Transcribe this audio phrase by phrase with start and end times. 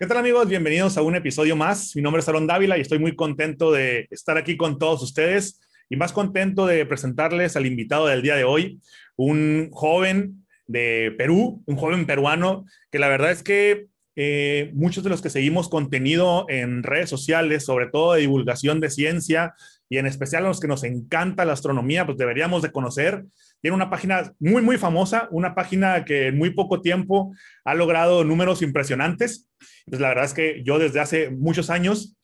[0.00, 0.48] ¿Qué tal amigos?
[0.48, 1.96] Bienvenidos a un episodio más.
[1.96, 5.60] Mi nombre es Aaron Dávila y estoy muy contento de estar aquí con todos ustedes
[5.90, 8.80] y más contento de presentarles al invitado del día de hoy,
[9.16, 15.10] un joven de Perú, un joven peruano que la verdad es que eh, muchos de
[15.10, 19.56] los que seguimos contenido en redes sociales, sobre todo de divulgación de ciencia
[19.88, 23.24] y en especial a los que nos encanta la astronomía, pues deberíamos de conocer.
[23.60, 27.34] Tiene una página muy, muy famosa, una página que en muy poco tiempo
[27.64, 29.48] ha logrado números impresionantes.
[29.86, 32.16] Pues la verdad es que yo desde hace muchos años,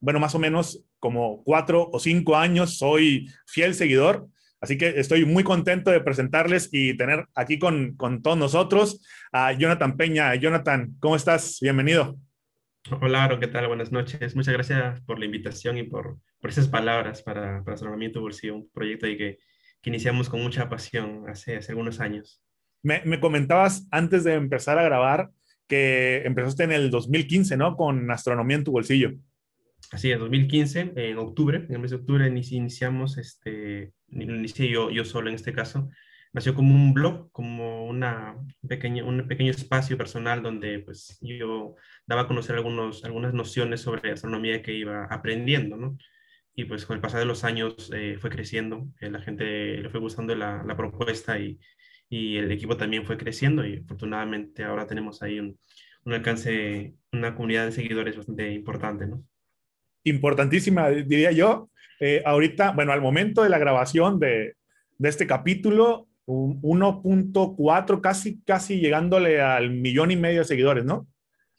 [0.00, 4.28] bueno, más o menos como cuatro o cinco años, soy fiel seguidor.
[4.62, 9.02] Así que estoy muy contento de presentarles y tener aquí con, con todos nosotros
[9.32, 10.34] a Jonathan Peña.
[10.34, 11.58] Jonathan, ¿cómo estás?
[11.60, 12.18] Bienvenido.
[12.88, 13.68] Hola, Aaron, ¿qué tal?
[13.68, 14.34] Buenas noches.
[14.34, 18.22] Muchas gracias por la invitación y por, por esas palabras para, para Astronomía en tu
[18.22, 19.38] Bolsillo, un proyecto que,
[19.82, 22.42] que iniciamos con mucha pasión hace, hace algunos años.
[22.82, 25.28] Me, me, comentabas antes de empezar a grabar
[25.68, 27.76] que empezaste en el 2015, ¿no?
[27.76, 29.12] Con Astronomía en tu Bolsillo.
[29.92, 35.04] Así es, 2015, en octubre, en el mes de octubre iniciamos, este, inicié yo, yo
[35.04, 35.90] solo en este caso,
[36.32, 38.36] nació como un blog, como una
[38.66, 41.74] pequeña, un pequeño espacio personal donde pues yo
[42.06, 45.98] daba a conocer algunos, algunas nociones sobre astronomía que iba aprendiendo, ¿no?
[46.54, 49.88] Y pues con el pasar de los años eh, fue creciendo, eh, la gente le
[49.90, 51.58] fue gustando la, la propuesta y,
[52.08, 55.58] y, el equipo también fue creciendo y afortunadamente ahora tenemos ahí un,
[56.04, 59.24] un alcance, una comunidad de seguidores bastante importante, ¿no?
[60.04, 61.70] Importantísima, diría yo.
[62.00, 64.54] Eh, ahorita, bueno, al momento de la grabación de,
[64.98, 71.08] de este capítulo, 1.4, casi, casi llegándole al millón y medio de seguidores, ¿no?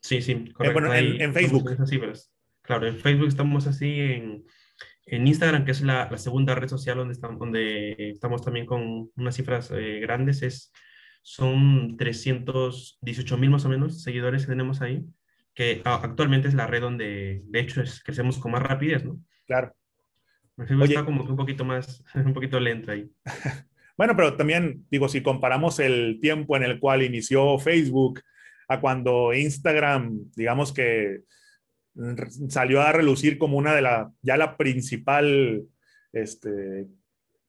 [0.01, 0.63] Sí, sí, correcto.
[0.63, 1.75] Eh, bueno, en, en, Facebook.
[1.79, 2.13] Así, pero,
[2.61, 4.45] claro, en Facebook estamos así, en,
[5.05, 9.11] en Instagram, que es la, la, segunda red social donde estamos, donde estamos también con
[9.15, 10.71] unas cifras eh, grandes, es,
[11.21, 15.05] son 318 mil más o menos seguidores que tenemos ahí,
[15.53, 19.19] que actualmente es la red donde, de hecho, es, crecemos con más rapidez, ¿no?
[19.45, 19.75] Claro.
[20.57, 23.09] Facebook Oye, está como que un poquito más, un poquito lento ahí.
[24.01, 28.19] Bueno, pero también digo, si comparamos el tiempo en el cual inició Facebook
[28.67, 31.19] a cuando Instagram, digamos que
[32.49, 35.67] salió a relucir como una de la, ya la principal
[36.13, 36.87] este,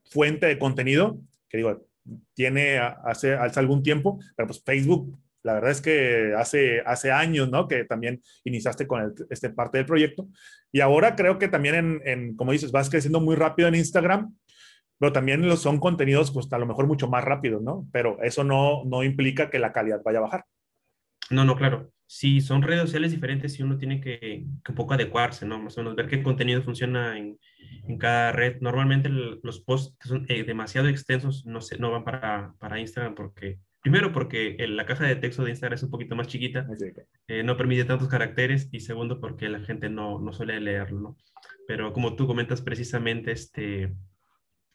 [0.05, 1.19] fuente de contenido,
[1.49, 1.89] que digo,
[2.35, 7.51] tiene hace, hace algún tiempo, pero pues Facebook, la verdad es que hace, hace años,
[7.51, 7.67] ¿no?
[7.67, 10.29] Que también iniciaste con el, este parte del proyecto.
[10.71, 14.35] Y ahora creo que también en, en, como dices, vas creciendo muy rápido en Instagram
[15.03, 17.89] pero también son contenidos pues a lo mejor mucho más rápidos, ¿no?
[17.91, 20.45] Pero eso no, no implica que la calidad vaya a bajar.
[21.29, 21.91] No, no, claro.
[22.07, 25.59] Sí, son redes sociales diferentes y uno tiene que, que un poco adecuarse, ¿no?
[25.59, 27.37] Más o menos ver qué contenido funciona en,
[27.89, 28.61] en cada red.
[28.61, 32.79] Normalmente el, los posts que son eh, demasiado extensos no, se, no van para, para
[32.79, 36.29] Instagram porque, primero porque el, la caja de texto de Instagram es un poquito más
[36.29, 36.65] chiquita,
[37.27, 41.17] eh, no permite tantos caracteres y segundo porque la gente no, no suele leerlo, ¿no?
[41.67, 43.93] Pero como tú comentas precisamente, este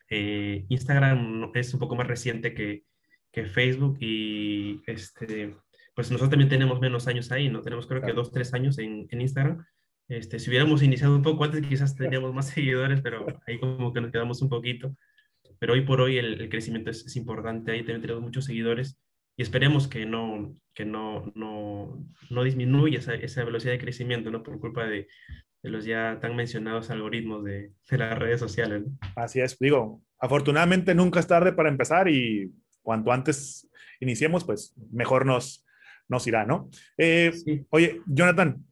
[0.09, 2.83] eh, Instagram es un poco más reciente que,
[3.31, 5.55] que, Facebook y este,
[5.95, 7.61] pues nosotros también tenemos menos años ahí, ¿no?
[7.61, 9.65] Tenemos creo que dos, tres años en, en Instagram.
[10.07, 14.01] Este, si hubiéramos iniciado un poco antes, quizás tendríamos más seguidores, pero ahí como que
[14.01, 14.95] nos quedamos un poquito.
[15.59, 18.99] Pero hoy por hoy el, el crecimiento es, es, importante, ahí también tenemos muchos seguidores
[19.35, 24.43] y esperemos que no, que no, no, no disminuya esa, esa velocidad de crecimiento, ¿no?
[24.43, 25.07] Por culpa de,
[25.63, 28.83] de los ya tan mencionados algoritmos de, de las redes sociales.
[28.85, 28.97] ¿no?
[29.15, 32.51] Así es, digo, afortunadamente nunca es tarde para empezar y
[32.81, 33.69] cuanto antes
[33.99, 35.65] iniciemos, pues mejor nos,
[36.07, 36.69] nos irá, ¿no?
[36.97, 37.65] Eh, sí.
[37.69, 38.63] Oye, Jonathan,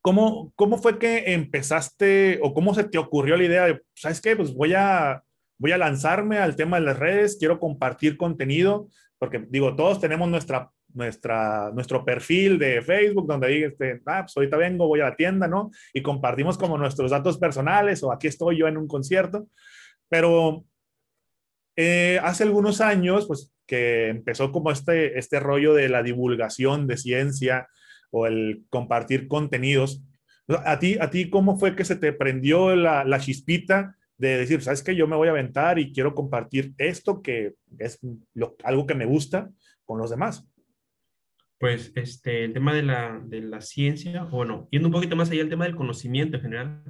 [0.00, 4.36] ¿cómo, ¿cómo fue que empezaste o cómo se te ocurrió la idea de, ¿sabes qué?
[4.36, 5.24] Pues voy a,
[5.58, 10.28] voy a lanzarme al tema de las redes, quiero compartir contenido, porque digo, todos tenemos
[10.28, 15.10] nuestra nuestra, nuestro perfil de Facebook, donde diga, este, ah, pues ahorita vengo, voy a
[15.10, 15.70] la tienda, ¿no?
[15.92, 19.46] Y compartimos como nuestros datos personales o aquí estoy yo en un concierto.
[20.08, 20.64] Pero
[21.76, 26.96] eh, hace algunos años, pues que empezó como este, este rollo de la divulgación de
[26.96, 27.68] ciencia
[28.10, 30.02] o el compartir contenidos.
[30.48, 34.62] ¿A ti, a ti cómo fue que se te prendió la, la chispita de decir,
[34.62, 37.98] sabes que yo me voy a aventar y quiero compartir esto que es
[38.32, 39.50] lo, algo que me gusta
[39.84, 40.46] con los demás?
[41.58, 45.42] Pues este, el tema de la, de la ciencia, bueno, yendo un poquito más allá
[45.42, 46.82] el tema del conocimiento en general,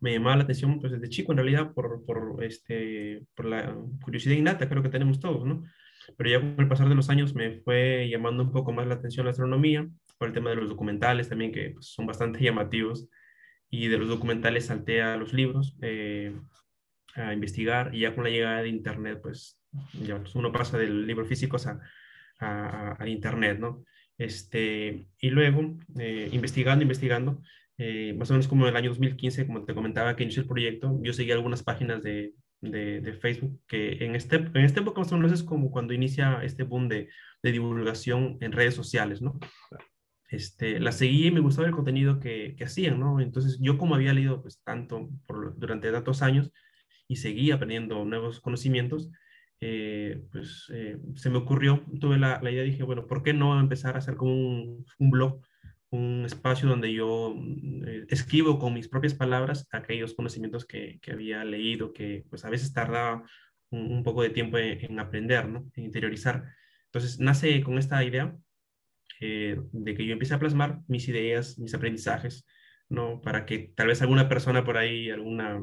[0.00, 4.34] me llamaba la atención pues desde chico en realidad por, por, este, por la curiosidad
[4.34, 5.64] innata, creo que tenemos todos, ¿no?
[6.16, 8.94] Pero ya con el pasar de los años me fue llamando un poco más la
[8.94, 9.88] atención la astronomía,
[10.18, 13.08] por el tema de los documentales también, que pues, son bastante llamativos,
[13.70, 16.34] y de los documentales salté a los libros eh,
[17.14, 19.60] a investigar, y ya con la llegada de Internet, pues
[20.02, 21.80] ya pues, uno pasa del libro físico a,
[22.40, 23.84] a, a Internet, ¿no?
[24.18, 27.42] Este, y luego, eh, investigando, investigando,
[27.78, 30.48] eh, más o menos como en el año 2015, como te comentaba que inició el
[30.48, 35.12] proyecto, yo seguí algunas páginas de, de, Facebook que en este, en este época más
[35.12, 37.08] o menos es como cuando inicia este boom de,
[37.42, 39.38] de divulgación en redes sociales, ¿no?
[40.28, 43.20] Este, la seguí y me gustaba el contenido que, que hacían, ¿no?
[43.20, 45.10] Entonces yo como había leído pues tanto
[45.56, 46.50] durante tantos años
[47.06, 49.10] y seguí aprendiendo nuevos conocimientos,
[49.60, 53.58] eh, pues eh, se me ocurrió, tuve la, la, idea, dije, bueno, ¿por qué no
[53.58, 55.40] empezar a hacer como un, un blog,
[55.90, 57.34] un espacio donde yo
[57.86, 62.50] eh, escribo con mis propias palabras aquellos conocimientos que, que, había leído, que pues a
[62.50, 63.22] veces tardaba
[63.70, 65.70] un, un poco de tiempo en, en, aprender, ¿no?
[65.74, 66.44] En interiorizar.
[66.86, 68.36] Entonces nace con esta idea
[69.20, 72.44] de que yo empiece a plasmar mis ideas, mis aprendizajes,
[72.88, 73.20] ¿no?
[73.22, 75.62] Para que tal vez alguna persona por ahí, alguna,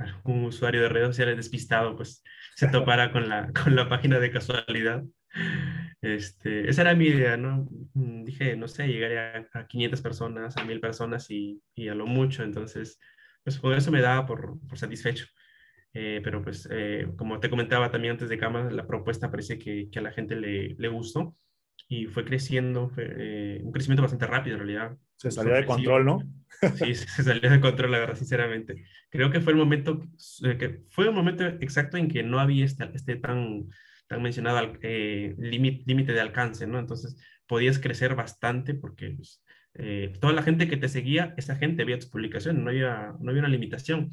[0.00, 2.22] algún usuario de redes sociales despistado, pues
[2.56, 5.04] se topara con la, con la página de casualidad.
[6.02, 7.68] Este, esa era mi idea, ¿no?
[7.94, 12.06] Mm, dije, no sé, llegaría a, 500 personas, a 1000 personas y, y, a lo
[12.06, 12.98] mucho, entonces,
[13.44, 15.26] pues con eso me daba por, por satisfecho.
[15.92, 19.88] Eh, pero pues, eh, como te comentaba también antes de cámara, la propuesta parece que,
[19.90, 21.36] que a la gente le, le gustó
[21.88, 24.98] y fue creciendo, fue, eh, un crecimiento bastante rápido en realidad.
[25.20, 26.22] Se salió de control, ¿no?
[26.76, 28.84] sí, se salió de control, la verdad, sinceramente.
[29.10, 30.02] Creo que fue el momento,
[30.44, 33.68] eh, que fue un momento exacto en que no había este, este tan,
[34.06, 36.78] tan mencionado eh, límite de alcance, ¿no?
[36.78, 39.44] Entonces podías crecer bastante porque pues,
[39.74, 43.30] eh, toda la gente que te seguía, esa gente veía tus publicaciones, no había, no
[43.30, 44.08] había una limitación.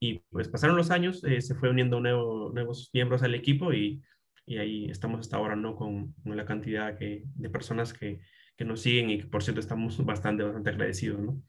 [0.00, 4.02] Y pues pasaron los años, eh, se fue uniendo nuevo, nuevos miembros al equipo y
[4.46, 5.76] y ahí estamos hasta ahora, ¿no?
[5.76, 8.20] Con, la cantidad que, de personas que,
[8.62, 11.42] que, nos siguen y que, por cierto, estamos bastante, bastante agradecidos, ¿no?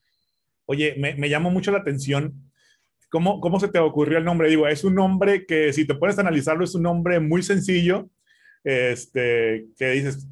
[0.66, 2.52] Oye, me, me llamó mucho la atención.
[3.10, 4.50] ¿Cómo, ¿Cómo se te ocurrió el nombre?
[4.50, 8.10] Digo, es un nombre que, si te puedes analizarlo, es un nombre muy sencillo,
[8.64, 10.28] este, que dices,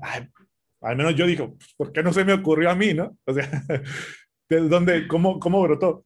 [0.81, 3.17] al menos yo digo, pues, ¿por qué no se me ocurrió a mí, no?
[3.25, 3.49] O sea,
[4.49, 6.05] ¿de dónde, cómo, cómo brotó?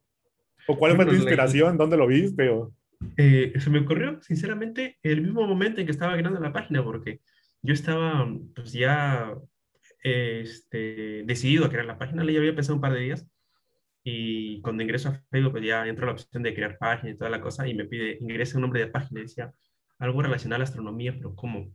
[0.68, 1.77] ¿O cuál fue tu inspiración?
[1.77, 2.50] ¿Dónde lo viste?
[2.50, 2.74] O...
[3.18, 7.22] Eh, se me ocurrió, sinceramente, el mismo momento en que estaba creando la página, porque
[7.62, 9.33] yo estaba pues ya
[10.06, 13.28] este, decidido a crear la página, ya había pensado un par de días,
[14.04, 17.31] y cuando ingreso a Facebook, pues ya entro la opción de crear página y toda
[17.31, 19.52] la cosa, y me pide, ingresa un nombre de página, y decía,
[19.98, 21.74] algo relacionado a la astronomía, pero ¿cómo?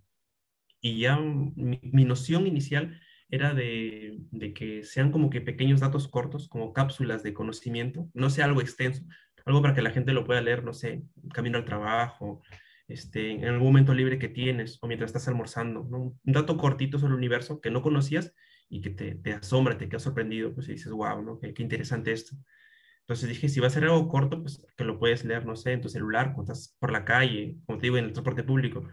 [0.80, 3.00] Y ya mi, mi noción inicial
[3.30, 8.30] era de, de, que sean como que pequeños datos cortos, como cápsulas de conocimiento, no
[8.30, 9.02] sea algo extenso,
[9.44, 11.02] algo para que la gente lo pueda leer, no sé,
[11.34, 12.42] camino al trabajo,
[12.90, 15.82] este, en algún momento libre que tienes o mientras estás almorzando.
[15.82, 18.34] Un dato cortito sobre el universo que no conocías
[18.68, 21.38] y que te, te asombra, te queda sorprendido, pues y dices, wow, ¿no?
[21.40, 22.36] Qué, qué, interesante esto.
[23.02, 25.72] Entonces dije, si va a ser algo corto, pues que lo puedes leer, no sé,
[25.72, 28.88] en tu celular, cuando estás por la calle, como te digo, en el transporte público.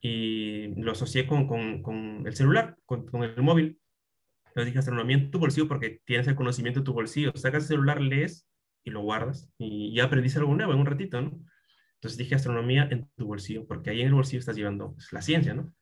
[0.00, 3.80] Y lo asocié con, con, con el celular, con, con, el móvil.
[4.48, 7.32] Entonces dije, astronomía en tu bolsillo porque tienes el conocimiento en tu bolsillo.
[7.36, 8.48] Sacas el celular, lees
[8.84, 11.40] y lo guardas y ya aprendiste algo nuevo en un ratito, ¿no?
[12.02, 15.22] Entonces dije astronomía en tu bolsillo, porque ahí en el bolsillo estás llevando pues, la
[15.22, 15.72] ciencia, ¿no?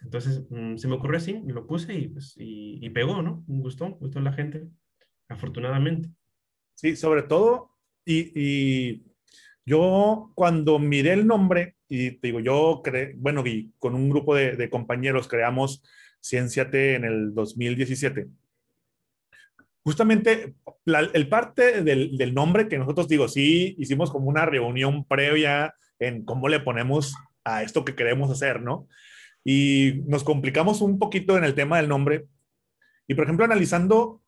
[0.00, 3.42] Entonces mmm, se me ocurrió así, y lo puse y, pues, y, y, pegó, ¿no?
[3.48, 4.68] Gustó, gustó la gente,
[5.28, 6.08] afortunadamente.
[6.76, 7.72] Sí, sobre todo,
[8.04, 9.06] y, y
[9.64, 14.36] yo cuando miré el nombre, y te digo, yo, cre bueno, y con un grupo
[14.36, 15.82] de, de compañeros creamos
[16.20, 18.28] Ciencia T en el 2017
[19.86, 25.04] justamente la, el parte del, del, nombre que nosotros digo, sí, hicimos como una reunión
[25.04, 28.88] previa en cómo le ponemos a esto que queremos hacer, ¿no?
[29.44, 32.26] Y nos complicamos un poquito en el tema del nombre.
[33.06, 34.22] Y por ejemplo, analizando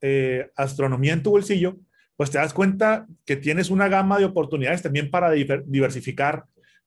[0.00, 1.76] eh, astronomía en tu bolsillo,
[2.16, 6.44] pues te das cuenta que tienes una gama de oportunidades también para diversificar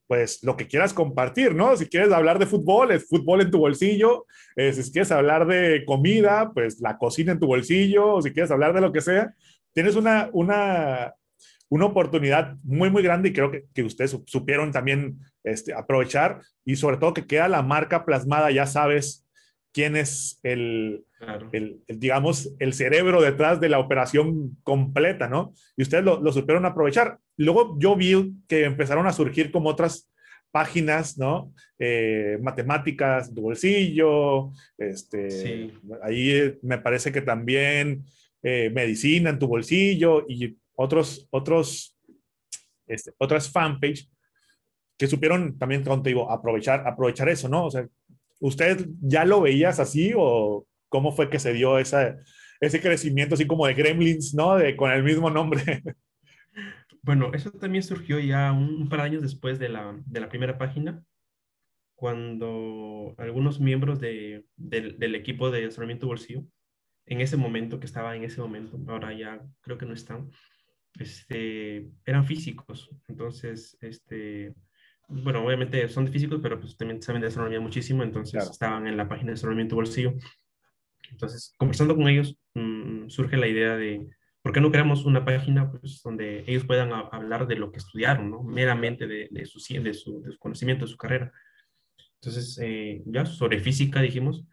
[0.08, 1.76] pues lo que quieras compartir, ¿no?
[1.78, 4.26] Si quieres hablar de fútbol, es fútbol en tu bolsillo.
[4.56, 8.16] Eh, si quieres hablar de comida, pues la cocina en tu bolsillo.
[8.16, 9.34] O si quieres hablar de lo que sea,
[9.74, 11.14] tienes una, una,
[11.70, 16.76] una oportunidad muy, muy grande y creo que, que ustedes supieron también este, aprovechar y
[16.76, 19.23] sobre todo que queda la marca plasmada, ya sabes
[19.74, 21.50] quién es el, claro.
[21.52, 25.54] el, el, digamos, el cerebro detrás de la operación completa, ¿no?
[25.76, 27.18] Y ustedes lo, lo supieron aprovechar.
[27.38, 30.10] Luego yo vi que empezaron a surgir como otras
[30.54, 31.52] páginas, ¿no?
[31.80, 35.74] Eh, matemáticas, tu bolsillo, este, sí.
[36.04, 38.06] ahí me parece que también
[38.44, 41.98] eh, medicina en tu bolsillo y otros, otros,
[42.86, 44.08] este, otras fanpage
[44.96, 47.66] que supieron también, digo, aprovechar, aprovechar eso, ¿no?
[47.66, 47.88] O sea,
[48.44, 52.18] ¿usted ya lo veías así o cómo fue que se dio esa,
[52.60, 54.58] ese crecimiento así como de Gremlins, ¿no?
[54.58, 55.64] De, con el mismo nombre.
[57.06, 60.58] Bueno, eso también surgió ya un, par de años después de la, de la primera
[60.58, 61.04] página,
[61.96, 66.46] cuando algunos miembros de, del equipo de astronomía bolsillo,
[67.06, 70.32] en ese momento, que estaba en ese momento, ahora ya creo que no están,
[70.98, 72.90] este, eran físicos.
[73.10, 74.54] Entonces, este,
[75.08, 78.98] bueno, obviamente son de físicos, pero pues también saben de astronomía muchísimo, entonces estaban en
[78.98, 80.14] la página de astronomía bolsillo.
[81.12, 84.08] Entonces, conversando con ellos, mm, surge la idea de,
[84.42, 88.32] ¿por qué no creamos una página pues, donde ellos puedan hablar de lo que estudiaron,
[88.32, 88.44] ¿no?
[88.44, 91.32] meramente de, de, su, de, su, de su conocimiento, de su carrera?
[92.16, 94.46] Entonces, eh, ya sobre física dijimos,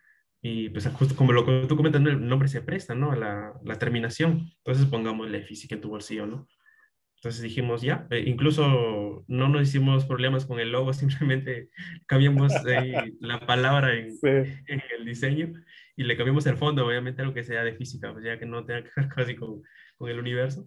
[0.43, 3.13] y pues justo como lo que tú comentas, el nombre se presta, ¿no?
[3.13, 4.51] A la, la terminación.
[4.59, 6.49] Entonces pongámosle física en tu bolsillo, ¿no?
[7.21, 11.69] Entonces dijimos, ya, eh, incluso no nos hicimos problemas con el logo, simplemente
[12.07, 12.51] cambiamos
[13.21, 15.53] la palabra en, en, el diseño
[15.97, 18.65] y le cambiamos el fondo, obviamente algo que sea de física, pues ya que no
[18.65, 19.63] tenga que ver casi con,
[19.99, 20.67] con el universo.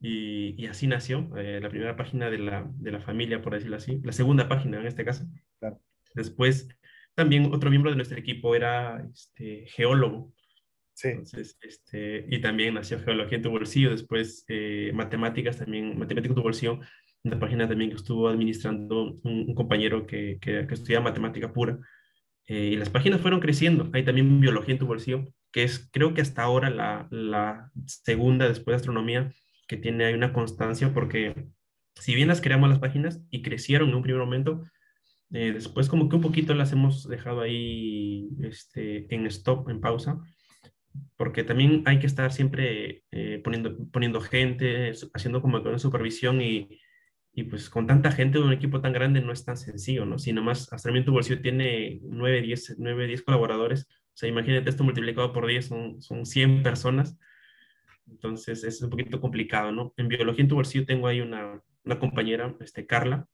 [0.00, 3.76] Y, y así nació eh, la primera página de la, de la familia, por decirlo
[3.76, 5.24] así, la segunda página en este caso.
[5.60, 5.80] Claro.
[6.16, 6.68] Después,
[7.14, 10.32] también otro miembro de nuestro equipo era este, geólogo.
[10.94, 11.08] Sí.
[11.08, 16.34] Entonces, este, y también nació geología en tu bolsillo, después eh, matemáticas también, matemáticas en
[16.36, 16.80] tu bolsillo,
[17.24, 21.78] una página también que estuvo administrando un, compañero que, que, que, estudia matemática pura.
[22.46, 23.88] Eh, y las páginas fueron creciendo.
[23.92, 28.48] Hay también biología en tu bolsillo, que es creo que hasta ahora la, la segunda
[28.48, 29.32] después de astronomía
[29.68, 31.34] que tiene ahí una constancia, porque
[31.94, 34.64] si bien las creamos las páginas y crecieron en un primer momento,
[35.30, 40.18] eh, después como que un poquito las hemos dejado ahí este, en stop, en pausa,
[41.16, 46.80] porque también hay que estar siempre eh, poniendo, poniendo gente, haciendo como una supervisión y,
[47.32, 50.18] y, pues con tanta gente de un equipo tan grande no es tan sencillo, ¿no?
[50.18, 55.32] Si nomás Astramiento bolsillo tiene 9, 10, 9, 10 colaboradores, o sea, imagínate esto multiplicado
[55.32, 57.18] por 10, son, son 100 personas,
[58.06, 59.94] entonces es un poquito complicado, ¿no?
[59.96, 63.26] En biología en tu bolsillo tengo ahí una, una compañera, este, Carla,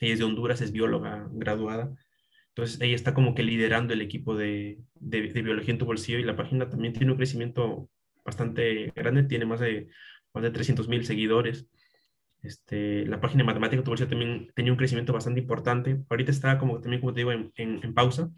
[0.00, 1.94] ella es de Honduras, es bióloga graduada.
[2.54, 6.24] Entonces, ella está como que liderando el equipo de, de, biología en tu bolsillo y
[6.24, 7.88] la página también tiene un crecimiento
[8.24, 9.88] bastante grande, tiene más de,
[10.34, 11.68] más de 300 mil seguidores.
[12.42, 16.02] Este, la página de matemática en tu bolsillo también tenía un crecimiento bastante importante.
[16.08, 18.30] Ahorita está como también, como te digo, en, en, pausa,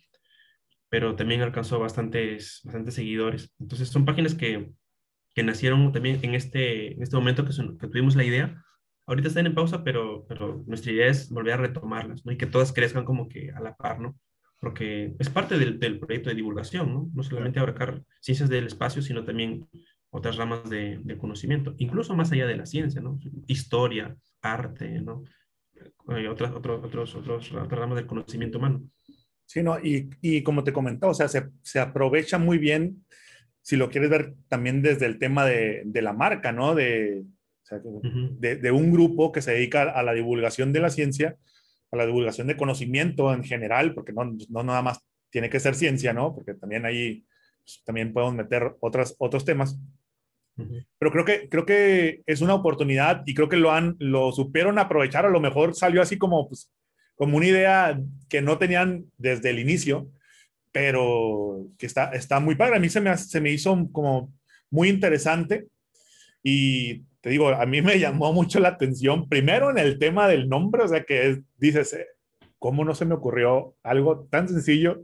[0.89, 3.55] pero también alcanzó bastantes, bastantes seguidores.
[3.59, 4.73] Entonces, son páginas que,
[5.35, 8.63] que nacieron también en este, en este momento que, son, que tuvimos la idea
[9.07, 12.33] ahorita están en pausa, pero, pero nuestra idea es volver a retomarlas, ¿no?
[12.33, 14.19] Y que todas crezcan como que a la par, ¿no?
[14.61, 17.11] Porque es parte del, del proyecto de divulgación, ¿no?
[17.13, 19.69] No solamente abarcar ciencias del espacio, sino también
[20.11, 23.19] otras ramas de, de, conocimiento, incluso más allá de la ciencia, ¿no?
[23.47, 25.25] Historia, arte, ¿no?
[26.09, 28.83] Eh, otras, otros, otros, otros, otras ramas del conocimiento humano.
[29.47, 29.79] Sí, ¿no?
[29.81, 33.05] Y, y como te comentaba, o sea, se, se, aprovecha muy bien,
[33.63, 36.75] si lo quieres ver también desde el tema de, de la marca, ¿no?
[36.75, 37.25] De,
[37.81, 41.37] de, un grupo que se dedica a la divulgación de la ciencia,
[41.91, 45.01] a la divulgación de conocimiento en general, porque no, no nada más
[45.31, 46.35] tiene que ser ciencia, ¿no?
[46.35, 47.25] Porque también ahí
[47.65, 49.79] pues, también podemos meter otras, otros temas.
[50.99, 54.79] Pero creo que, creo que es una oportunidad y creo que lo, han, lo supieron
[54.79, 55.25] aprovechar.
[55.25, 56.71] A lo mejor salió así como, pues,
[57.15, 60.11] como una idea que no tenían desde el inicio,
[60.71, 62.77] pero que está, está muy padre.
[62.77, 64.33] A mí se me, se me hizo como
[64.71, 65.69] muy interesante
[66.43, 70.49] y te digo, a mí me llamó mucho la atención, primero en el tema del
[70.49, 72.07] nombre, o sea, que dices, eh,
[72.59, 75.03] ¿cómo no se me ocurrió algo tan sencillo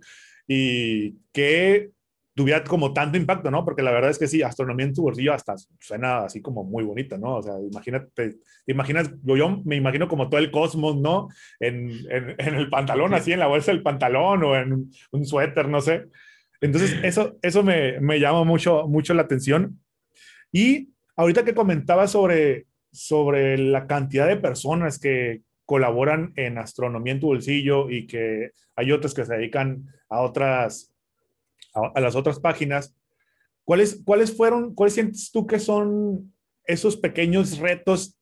[0.49, 1.91] y que
[2.35, 3.65] tuviera como tanto impacto, ¿no?
[3.65, 6.85] Porque la verdad es que sí, astronomía en tu bolsillo hasta suena así como muy
[6.85, 7.37] bonito, ¿no?
[7.37, 8.31] O sea, imagínate,
[8.65, 11.29] te imaginas, yo, yo me imagino como todo el cosmos, ¿no?
[11.59, 15.69] En, en, en, el pantalón, así en la bolsa del pantalón o en un suéter,
[15.69, 16.05] no sé.
[16.61, 19.81] Entonces, eso, eso me, me llama mucho, mucho la atención.
[20.53, 27.21] Y Ahorita que comentaba sobre, sobre la cantidad de personas que colaboran en astronomía en
[27.21, 30.95] tu bolsillo y que hay otras que se dedican a otras,
[31.75, 32.95] a, las otras páginas,
[33.65, 36.33] ¿cuáles, ¿cuáles fueron, cuáles sientes tú que son
[36.65, 38.17] esos pequeños retos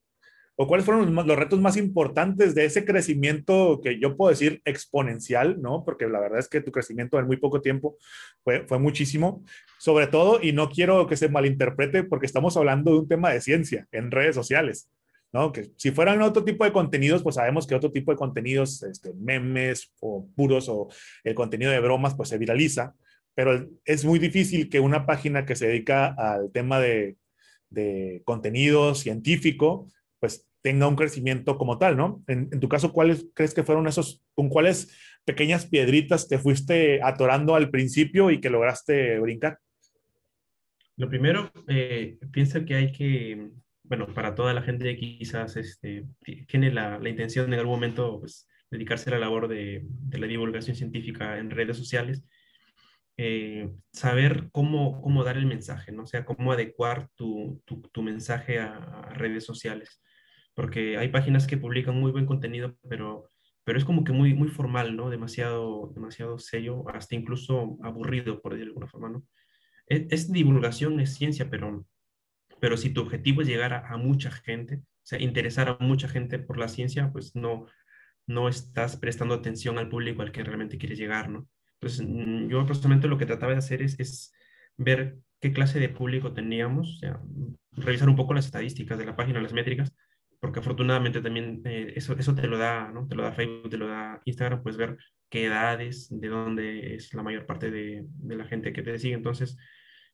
[0.59, 4.61] o cuáles fueron los, los, retos más importantes de ese crecimiento que yo puedo decir
[4.65, 5.85] exponencial, ¿no?
[5.85, 7.97] Porque la verdad es que tu crecimiento en muy poco tiempo
[8.43, 9.43] fue, fue muchísimo
[9.77, 13.41] sobre todo, y no quiero que se malinterprete porque estamos hablando de un tema de
[13.41, 14.89] ciencia en redes sociales,
[15.31, 15.51] ¿no?
[15.51, 19.13] Que si fueran otro tipo de contenidos, pues sabemos que otro tipo de contenidos, este,
[19.13, 20.89] memes o puros o
[21.23, 22.95] el contenido de bromas, pues se viraliza,
[23.35, 27.17] pero es muy difícil que una página que se dedica al tema de,
[27.69, 29.91] de contenido científico,
[30.67, 32.25] tenga un crecimiento como tal, ¿no?
[32.27, 34.93] En, en tu caso, ¿cuáles crees que fueron esos, con cuáles
[35.23, 39.59] pequeñas piedritas te fuiste atorando al principio y que lograste brincar?
[40.97, 43.47] Lo primero, eh, pienso que hay que,
[43.83, 46.05] bueno, para toda la gente que quizás este,
[46.49, 50.27] tiene la, la, intención en algún momento pues, dedicarse a la labor de, de la
[50.27, 52.25] divulgación científica en redes sociales,
[53.15, 56.03] eh, saber cómo, cómo dar el mensaje, ¿no?
[56.03, 60.01] O sea, cómo adecuar tu, tu, tu mensaje a, a, redes sociales.
[60.57, 63.29] Porque hay páginas que publican muy buen contenido, pero,
[63.63, 65.11] pero es como que muy, muy formal, ¿no?
[65.11, 69.23] Demasiado, demasiado sello, hasta incluso aburrido, por decirlo de alguna forma, ¿no?
[69.85, 71.85] Es, es divulgación, es ciencia, pero,
[72.59, 76.07] pero si tu objetivo es llegar a, a mucha gente, o sea, interesar a mucha
[76.07, 77.67] gente por la ciencia, pues no,
[78.25, 81.47] no estás prestando atención al público al que realmente quieres llegar, ¿no?
[81.79, 84.33] Entonces, mm, yo personalmente lo que trataba de hacer es, es
[84.75, 87.21] ver qué clase de público teníamos, o sea,
[87.73, 89.93] revisar un poco las estadísticas de la página, las métricas,
[90.39, 93.07] porque afortunadamente también eh, eso, eso te lo da, ¿no?
[93.07, 94.97] Te lo da Facebook, te lo da Instagram, pues ver
[95.29, 99.15] qué edades, de dónde es la mayor parte de, de la gente que te sigue.
[99.15, 99.57] Entonces,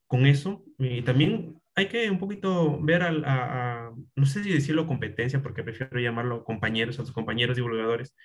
[0.08, 5.42] con eso, y también hay que un poquito ver a, no sé si decirlo competencia,
[5.42, 8.16] porque prefiero llamarlo compañeros, a sus compañeros divulgadores,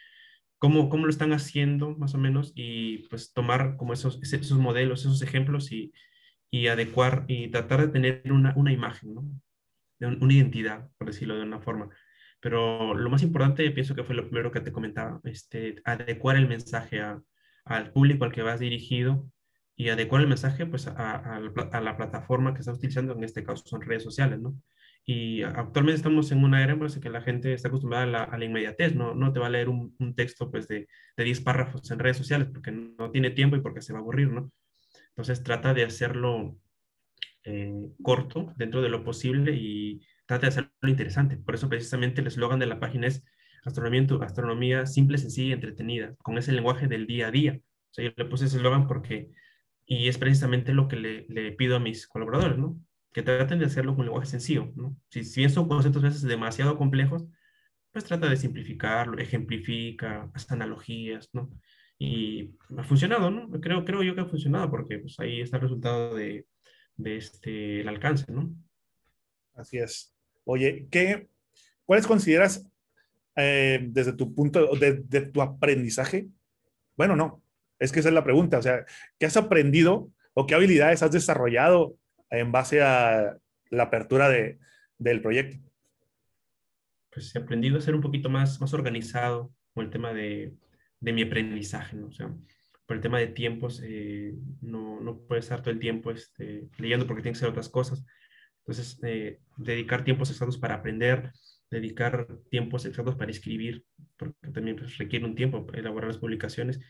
[0.59, 5.01] cómo, cómo lo están haciendo más o menos y pues tomar como esos, esos modelos,
[5.01, 5.93] esos ejemplos y,
[6.51, 9.25] y adecuar y tratar de tener una, una imagen, ¿no?
[9.99, 11.89] De un, una identidad, por decirlo de una forma.
[12.41, 16.49] Pero lo más importante, pienso que fue lo primero que te comentaba, este, adecuar el
[16.49, 17.21] mensaje a,
[17.65, 19.29] al público al que vas dirigido
[19.77, 23.65] y adecuar el mensaje pues a, a, la plataforma que estás utilizando, en este caso
[23.67, 24.57] son redes sociales, ¿no?
[25.05, 28.25] Y actualmente estamos en una era en pues, que la gente está acostumbrada a la,
[28.25, 29.15] a la inmediatez, ¿no?
[29.15, 32.19] No te va a leer un, un texto pues, de, de 10 párrafos en redes
[32.19, 34.51] sociales porque no tiene tiempo y porque se va a aburrir, ¿no?
[35.11, 36.57] Entonces trata de hacerlo
[37.49, 41.37] eh, corto dentro de lo posible y trata de hacerlo interesante.
[41.39, 43.25] Por eso precisamente el eslogan de la página es
[43.65, 47.59] astronomía, astronomía simple, sencilla y entretenida, con ese lenguaje del día a día.
[47.59, 49.31] O sea, yo le puse ese eslogan porque,
[49.87, 52.79] y es precisamente lo que le, le pido a mis colaboradores, ¿no?
[53.13, 54.97] que traten de hacerlo con lenguaje sencillo, ¿no?
[55.11, 57.25] Si, si bien son conceptos a veces demasiado complejos,
[57.93, 61.51] pues trata de simplificarlo, ejemplifica, hace analogías, ¿no?
[61.99, 63.51] Y ha funcionado, ¿no?
[63.61, 66.47] Creo, creo yo que ha funcionado porque pues, ahí está el resultado de,
[66.99, 68.55] de este, el alcance, ¿no?
[69.55, 70.15] Así es.
[70.45, 71.29] Oye, ¿qué,
[71.87, 72.69] ¿cuáles consideras
[73.37, 76.29] eh, desde tu punto de, de tu aprendizaje?
[76.97, 77.43] Bueno, no,
[77.79, 78.85] es que esa es la pregunta, o sea,
[79.19, 81.97] ¿qué has aprendido o qué habilidades has desarrollado
[82.31, 83.39] en base a
[83.71, 84.59] la apertura de,
[84.99, 85.59] del proyecto?
[87.11, 90.55] Pues he aprendido a ser un poquito más, más organizado con el tema de,
[91.01, 92.09] de mi aprendizaje, ¿no?
[92.09, 92.35] O sea,
[92.89, 97.07] por el tema de tiempos, eh, no, no puedes estar todo el tiempo este, leyendo
[97.07, 98.03] porque tienes que hacer otras cosas.
[98.61, 101.31] Entonces, eh, dedicar tiempos exactos para aprender,
[101.71, 103.85] dedicar tiempos exactos para escribir,
[104.17, 106.81] porque también pues, requiere un tiempo elaborar las publicaciones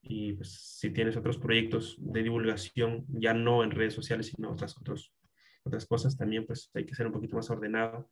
[0.00, 4.78] y pues, si tienes otros proyectos de divulgación, ya no en redes sociales, sino otras,
[4.78, 5.12] otros,
[5.64, 8.08] otras cosas, también pues hay que ser un poquito más ordenado.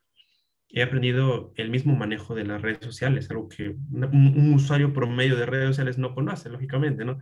[0.68, 5.36] He aprendido el mismo manejo de las redes sociales, algo que un, un usuario promedio
[5.36, 7.18] de redes sociales no conoce, lógicamente, ¿no?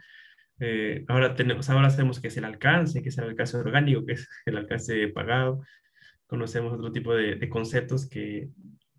[0.61, 4.15] Eh, ahora, tenemos, ahora sabemos qué es el alcance, qué es el alcance orgánico, qué
[4.15, 5.63] es el alcance pagado.
[6.27, 8.51] Conocemos otro tipo de, conceptos que,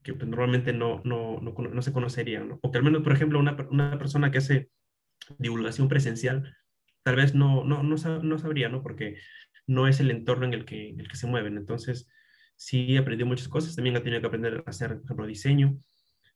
[0.04, 2.60] que pues, normalmente no, no, no, no, se conocerían, ¿no?
[2.62, 4.70] O que al menos, por ejemplo, una, una persona que hace
[5.40, 6.56] divulgación presencial,
[7.04, 8.84] tal vez no, no, no, no, sabría, ¿no?
[8.84, 9.18] Porque
[9.68, 11.58] no es el entorno en el que, el que se mueven.
[11.58, 12.10] Entonces,
[12.56, 13.76] sí aprendido muchas cosas.
[13.76, 15.78] También ha tenido que aprender a hacer, por ejemplo, diseño,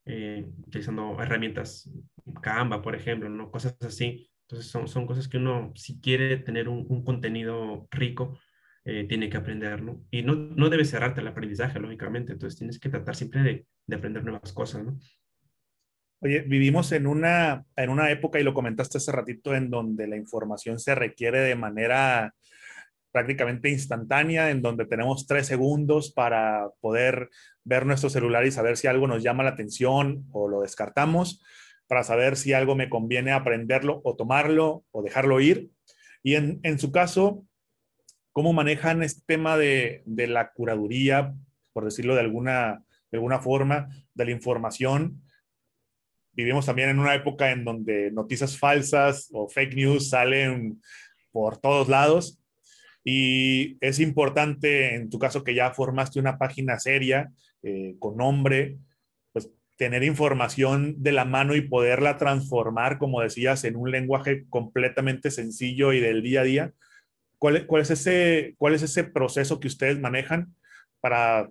[0.05, 1.89] eh, utilizando herramientas
[2.41, 3.51] Canva, por ejemplo, ¿no?
[3.51, 4.29] Cosas así.
[4.47, 8.39] Entonces, son, son cosas que uno, si quiere tener un, un contenido rico,
[8.85, 10.03] eh, tiene que aprender, ¿no?
[10.09, 12.33] Y no, no debe cerrarte el aprendizaje, lógicamente.
[12.33, 14.97] Entonces, tienes que tratar siempre de, de aprender nuevas cosas, ¿no?
[16.21, 20.17] Oye, vivimos en una, en una época, y lo comentaste hace ratito, en donde la
[20.17, 22.33] información se requiere de manera
[23.11, 27.29] prácticamente instantánea, en donde tenemos tres segundos para poder
[27.63, 31.43] ver nuestro celular y saber si algo nos llama la atención o lo descartamos,
[31.87, 35.71] para saber si algo me conviene aprenderlo o tomarlo o dejarlo ir.
[36.21, 37.45] Y en, en su caso,
[38.31, 41.33] ¿cómo manejan este tema de, de la curaduría,
[41.73, 45.23] por decirlo de alguna, de alguna forma, de la información?
[46.39, 50.81] vivimos también en una época en donde noticias falsas o fake news salen
[51.33, 52.38] por todos lados
[53.03, 57.31] y es importante, en tu caso que ya formaste una página seria
[57.63, 58.77] eh, con nombre,
[59.31, 65.31] pues tener información de la mano y poderla transformar, como decías, en un lenguaje completamente
[65.31, 66.73] sencillo y del día a día.
[67.37, 70.53] ¿Cuál, es, ese, proceso que ustedes manejan
[70.99, 71.49] para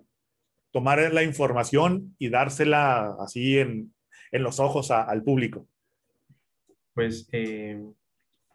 [0.71, 3.91] tomar la información y dársela así en,
[4.31, 5.67] los ojos al público?
[6.93, 7.81] Pues eh,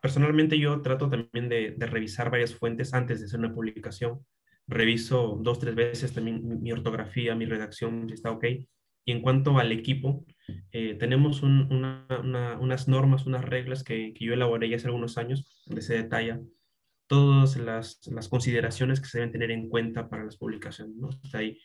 [0.04, 4.20] personalmente yo trato también de, revisar varias fuentes antes de hacer una publicación.
[4.66, 8.44] Reviso dos, tres veces también mi ortografía, mi redacción, si está ok.
[9.06, 10.26] Y en cuanto al equipo,
[10.72, 15.80] eh, tenemos unas normas, unas reglas que, que, yo elaboré ya hace algunos años, donde
[15.80, 16.38] se detalla
[17.06, 20.96] todas las, las, consideraciones que se deben tener en cuenta para las publicaciones.
[20.96, 21.08] ¿no?
[21.08, 21.58] Está ahí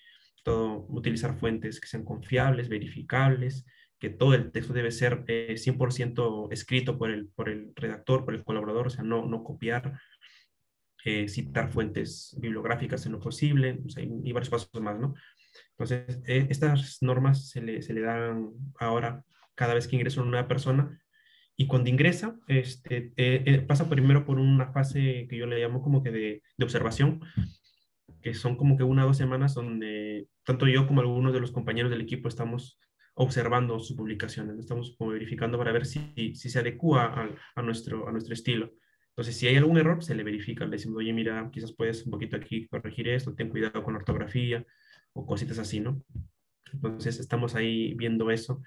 [0.46, 3.66] todo, utilizar fuentes que sean confiables, verificables,
[4.00, 8.34] que todo el texto debe ser 100% eh, escrito por el, por el redactor, por
[8.34, 10.00] el colaborador, o sea, no, no copiar,
[11.06, 15.14] eh, citar fuentes bibliográficas en lo posible, o sea, y, varios pasos más, ¿no?
[15.72, 19.24] Entonces, eh, estas normas se le, se le, dan ahora
[19.56, 21.02] cada vez que ingresa una persona
[21.58, 23.12] y cuando ingresa, este,
[23.68, 27.20] pasa primero por una fase que yo le llamo como que de, de observación,
[28.22, 31.52] que son como que una o dos semanas donde tanto yo como algunos de los
[31.52, 32.80] compañeros del equipo estamos
[33.20, 38.08] observando sus publicaciones, estamos como verificando para ver si, si se adecua a, a, nuestro,
[38.08, 38.72] a nuestro estilo.
[39.10, 42.12] Entonces, si hay algún error, se le verifica, le decimos, oye, mira, quizás puedes un
[42.12, 44.66] poquito aquí corregir esto, ten cuidado con ortografía
[45.12, 46.02] o cositas así, ¿no?
[46.72, 48.62] Entonces, estamos ahí viendo eso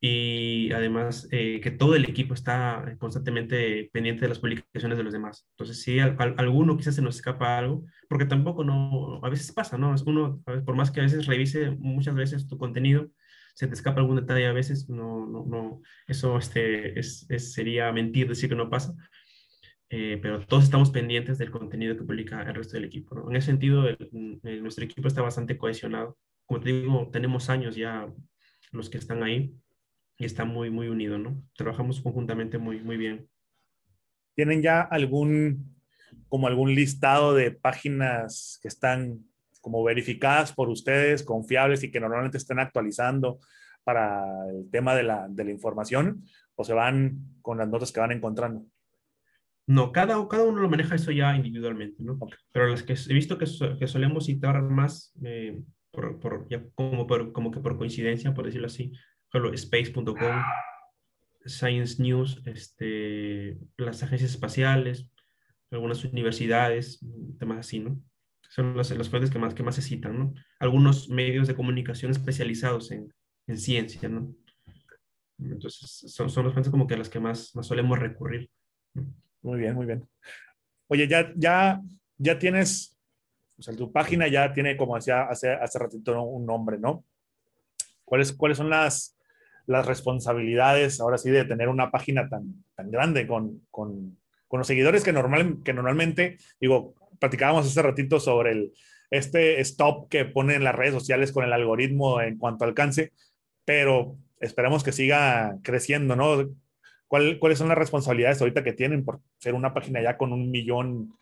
[0.00, 5.12] y además eh, que todo el equipo está constantemente pendiente de las publicaciones de los
[5.12, 5.48] demás.
[5.54, 9.92] Entonces, si alguno quizás se nos escapa algo, porque tampoco no, a veces pasa, ¿no?
[9.92, 13.10] Es uno, por más que a veces revise muchas veces tu contenido,
[13.54, 18.28] se te escapa algún detalle a veces, no, no, no, eso este, es, sería mentir
[18.28, 18.94] decir que no pasa.
[19.90, 23.28] Eh, pero todos estamos pendientes del contenido que publica el resto del equipo.
[23.28, 23.84] En ese sentido,
[24.42, 26.16] nuestro equipo está bastante cohesionado.
[26.46, 28.10] Como te digo, tenemos años ya
[28.70, 29.54] los que están ahí
[30.16, 31.42] y está muy, muy unido, ¿no?
[31.56, 33.28] Trabajamos conjuntamente muy, muy bien.
[34.34, 35.76] ¿Tienen ya algún,
[36.28, 39.26] como algún listado de páginas que están
[39.62, 43.38] como verificadas por ustedes, confiables y que normalmente estén actualizando
[43.84, 48.00] para el tema de la, de la información o se van con las notas que
[48.00, 48.66] van encontrando?
[49.66, 52.18] No, cada, cada uno lo maneja eso ya individualmente, ¿no?
[52.50, 53.46] Pero las que he visto que,
[53.78, 58.44] que solemos citar más, eh, por, por, ya como, por, como que por coincidencia, por
[58.44, 58.92] decirlo así,
[59.32, 60.42] space.com,
[61.46, 65.08] Science News, este, las agencias espaciales,
[65.70, 67.00] algunas universidades,
[67.38, 68.00] temas así, ¿no?
[68.52, 70.34] Son las, las fuentes que más, que más se citan, ¿no?
[70.60, 73.10] Algunos medios de comunicación especializados en,
[73.46, 74.34] en ciencia, ¿no?
[75.38, 78.50] Entonces, son, son las fuentes como que a las que más, más solemos recurrir.
[79.40, 80.06] Muy bien, muy bien.
[80.88, 81.80] Oye, ya, ya,
[82.18, 82.94] ya tienes,
[83.56, 87.06] o sea, tu página ya tiene, como decía hace, hace ratito, un nombre, ¿no?
[88.04, 89.16] ¿Cuáles, ¿Cuáles son las,
[89.64, 94.66] las responsabilidades, ahora sí, de tener una página tan, tan grande con, con, con los
[94.66, 98.72] seguidores que, normal, que normalmente, digo, platicábamos hace ratito sobre el,
[99.10, 103.12] este stop que ponen las redes sociales con el algoritmo en cuanto a alcance,
[103.64, 106.50] pero esperemos que siga creciendo, ¿no?
[107.06, 110.50] ¿Cuál, ¿Cuáles son las responsabilidades ahorita que tienen por ser una página ya con un
[110.50, 111.12] millón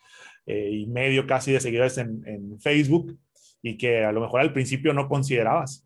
[0.47, 3.15] eh, y medio casi de seguidores en, en Facebook
[3.61, 5.85] y que a lo mejor al principio no considerabas?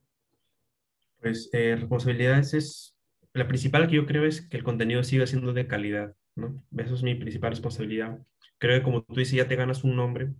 [1.19, 2.95] Pues eh, responsabilidades es,
[3.33, 6.63] la principal que yo creo es que el contenido siga siendo de calidad, ¿no?
[6.77, 8.19] Eso es mi principal responsabilidad.
[8.57, 10.33] Creo que como tú dices, ya te ganas un nombre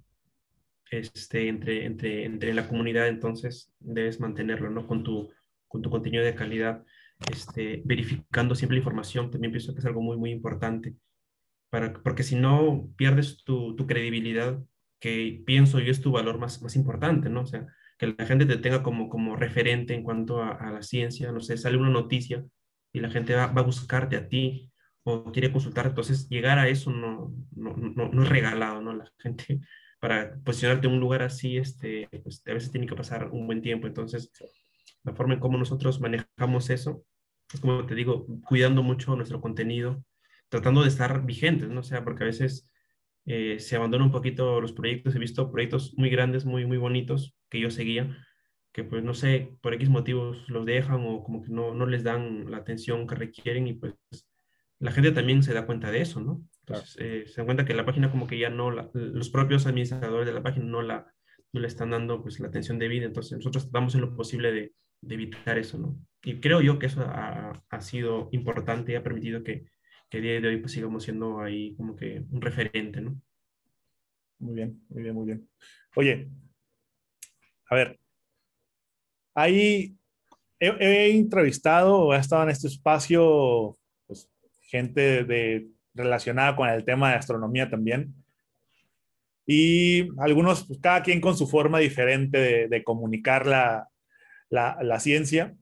[0.92, 4.88] este, entre, entre, entre la comunidad, entonces debes mantenerlo, ¿no?
[4.88, 5.32] Con tu,
[5.68, 6.84] con tu contenido de calidad,
[7.32, 10.96] este, verificando siempre la información, también pienso que es algo muy, muy importante,
[11.70, 14.60] para, porque si no pierdes tu, credibilidad,
[15.00, 17.42] que pienso yo es tu valor más, más importante, ¿no?
[17.42, 21.32] O sea, que la gente te tenga como, como referente en cuanto a, la ciencia,
[21.32, 22.46] no sé, sale una noticia
[22.94, 24.72] y la gente va, va, a buscarte a ti
[25.06, 28.94] o quiere consultar, entonces llegar a eso no, no, no, no es regalado, ¿no?
[28.94, 29.62] La gente,
[30.00, 33.62] para posicionarte en un lugar así, este, pues, a veces tiene que pasar un buen
[33.62, 34.32] tiempo, entonces
[35.04, 37.06] la forma en cómo nosotros manejamos eso,
[37.54, 40.04] es como te digo, cuidando mucho nuestro contenido,
[40.50, 41.82] tratando de estar vigentes, ¿no?
[41.82, 42.72] O sea, porque a veces
[43.26, 45.16] eh, se abandonan un poquito los proyectos.
[45.16, 48.18] He visto proyectos muy grandes, muy, muy bonitos que yo seguía,
[48.72, 52.04] que pues no sé, por X motivos los dejan o como que no, no les
[52.04, 53.94] dan la atención que requieren y pues
[54.80, 56.44] la gente también se da cuenta de eso, ¿no?
[56.62, 60.26] Entonces, eh, se dan cuenta que la página como que ya no, los propios administradores
[60.26, 61.14] de la página no, la,
[61.54, 64.74] no le están dando pues la atención debida, entonces nosotros estamos en lo posible de,
[65.02, 65.98] de evitar eso, ¿no?
[66.24, 69.66] Y creo yo que eso ha, ha sido importante y ha permitido que,
[70.10, 73.22] que a día de hoy pues sigamos siendo ahí como que un referente, ¿no?
[74.40, 75.50] Muy bien, muy bien, muy bien.
[75.96, 76.30] Oye,
[77.70, 78.00] a ver,
[79.34, 79.96] ahí
[80.60, 83.78] he, entrevistado o he estado en este espacio
[84.76, 88.14] gente relacionada con el tema de astronomía también.
[89.48, 93.90] Y algunos, pues, cada quien con su forma diferente de, comunicar la,
[94.50, 95.56] la, ciencia.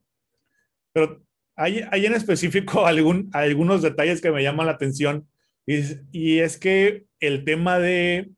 [0.94, 1.22] Pero
[1.56, 5.28] hay, en específico algún, algunos detalles que me llaman la atención
[5.66, 8.32] y, es que el tema de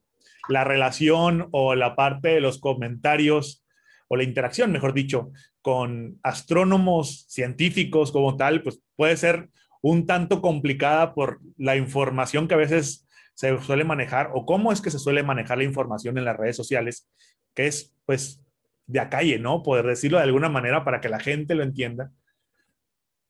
[0.48, 3.66] la relación o la parte de los comentarios
[4.08, 9.50] o la interacción, mejor dicho, con astrónomos científicos como tal, pues puede ser
[9.88, 14.82] un tanto complicada por la información que a veces se suele manejar o cómo es
[14.82, 17.08] que se suele manejar la información en las redes sociales,
[17.54, 18.43] que es pues
[18.88, 19.62] de a calle, ¿no?
[19.62, 22.12] Poder decirlo de alguna manera para que la gente lo entienda.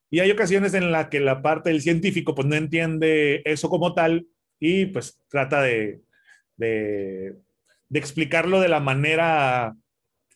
[0.09, 3.93] Y hay ocasiones en las que la parte del científico pues no entiende eso como
[3.93, 4.25] tal
[4.57, 6.03] y pues trata de,
[6.55, 7.35] de,
[7.91, 9.75] explicarlo de la manera,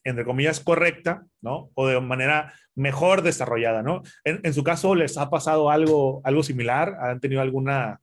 [0.04, 1.72] entre comillas, correcta, ¿no?
[1.74, 4.02] O de manera mejor desarrollada, ¿no?
[4.24, 6.96] En, su caso, ¿les ha pasado algo, algo similar?
[7.02, 8.02] ¿Han tenido alguna,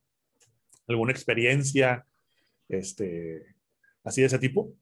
[0.87, 2.05] alguna experiencia
[2.69, 3.55] este,
[4.03, 4.73] así de ese tipo?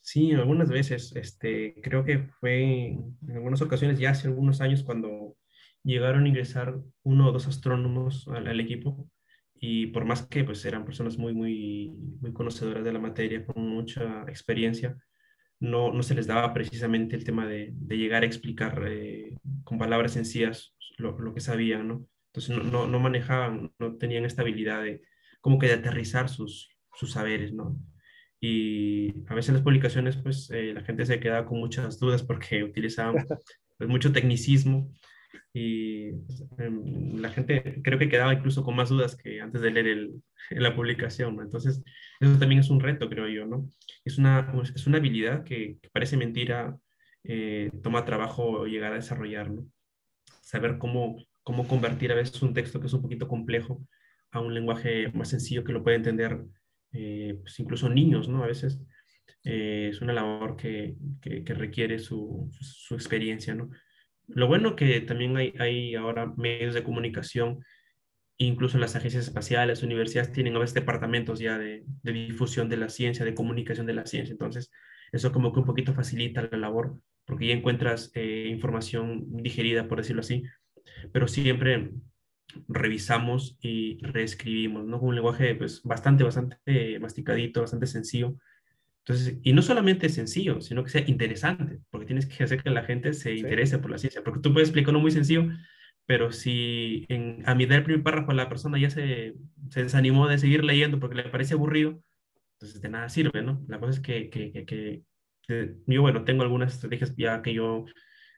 [0.00, 1.14] Sí, algunas veces.
[1.16, 5.36] Este, creo que fue en algunas ocasiones, ya hace algunos años, cuando
[5.84, 9.08] llegaron a ingresar uno o dos astrónomos al, equipo
[9.60, 13.68] y por más que pues eran personas muy, muy, muy conocedoras de la materia, con
[13.68, 14.96] mucha experiencia,
[15.60, 19.78] no, no se les daba precisamente el tema de, de llegar a explicar eh, con
[19.78, 22.06] palabras sencillas lo, lo, que sabían, ¿no?
[22.32, 25.02] Entonces no, no, no, manejaban, no tenían esta habilidad de
[25.40, 27.76] como que de aterrizar sus, sus saberes, ¿no?
[28.40, 32.62] y a veces las publicaciones pues eh, la gente se queda con muchas dudas porque
[32.64, 33.26] utilizaban
[33.76, 34.92] pues, mucho tecnicismo
[35.52, 39.70] y pues, em, la gente creo que quedaba incluso con más dudas que antes de
[39.70, 41.40] leer el, la publicación.
[41.40, 41.82] Entonces,
[42.20, 43.68] eso también es un reto, creo yo, ¿no?
[44.04, 46.76] Es una, es una habilidad que, parece mentira,
[47.24, 49.66] eh, toma trabajo llegar a desarrollar, ¿no?
[50.42, 53.86] Saber cómo, cómo convertir a veces un texto que es un poquito complejo
[54.30, 56.38] a un lenguaje más sencillo que lo puede entender
[56.92, 58.42] eh, pues incluso niños, ¿no?
[58.44, 58.80] A veces
[59.44, 63.70] eh, es una labor que, que, requiere su, su, experiencia, ¿no?
[64.28, 67.64] Lo bueno que también hay, hay ahora medios de comunicación,
[68.36, 73.24] incluso las agencias espaciales, universidades tienen a veces departamentos ya de, difusión de la ciencia,
[73.24, 74.70] de comunicación de la ciencia, entonces
[75.12, 79.98] eso como que un poquito facilita la labor, porque ya encuentras eh, información digerida, por
[79.98, 80.44] decirlo así,
[81.12, 81.90] pero siempre
[82.68, 85.00] revisamos y reescribimos, ¿no?
[85.00, 88.36] un lenguaje pues, bastante, bastante masticadito, bastante sencillo.
[89.08, 92.84] Entonces, y no solamente sencillo, sino que sea interesante, porque tienes que hacer que la
[92.84, 95.48] gente se interese por la ciencia, porque tú puedes explicar uno muy sencillo,
[96.04, 99.34] pero si en, a mitad del primer párrafo la persona ya se,
[99.70, 102.02] se, desanimó de seguir leyendo porque le parece aburrido,
[102.54, 103.64] entonces de nada sirve, ¿no?
[103.66, 105.02] La cosa es que, que, que,
[105.42, 107.86] que yo, bueno, tengo algunas estrategias ya que yo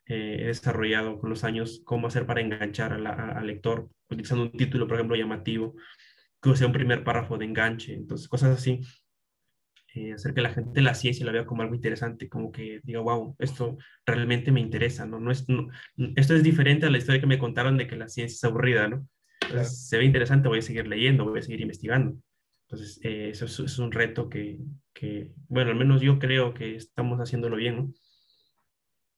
[0.06, 4.86] eh, he desarrollado con los años cómo hacer para enganchar al lector, utilizando un título,
[4.86, 5.74] por ejemplo, llamativo,
[6.40, 8.82] que sea un primer párrafo de enganche, entonces cosas así,
[9.94, 13.00] eh, hacer que la gente la ciencia la vea como algo interesante, como que diga,
[13.00, 15.18] wow, esto realmente me interesa, ¿no?
[15.18, 15.44] no, es,
[16.16, 18.88] esto es diferente a la historia que me contaron de que la ciencia es aburrida,
[18.88, 19.06] ¿no?
[19.42, 22.16] Entonces, se ve interesante, voy a seguir leyendo, voy a seguir investigando.
[22.68, 24.58] Entonces, eh, eso es, es, un reto que,
[24.92, 27.94] que, bueno, al menos yo creo que estamos haciéndolo bien, ¿no?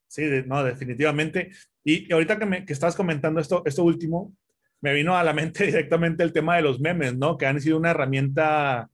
[0.07, 1.51] Sí, no, definitivamente.
[1.85, 4.35] Y, ahorita que, me, que estabas comentando esto, esto último,
[4.83, 7.37] me vino a la mente directamente el tema de los memes, ¿no?
[7.37, 8.91] Que han sido una herramienta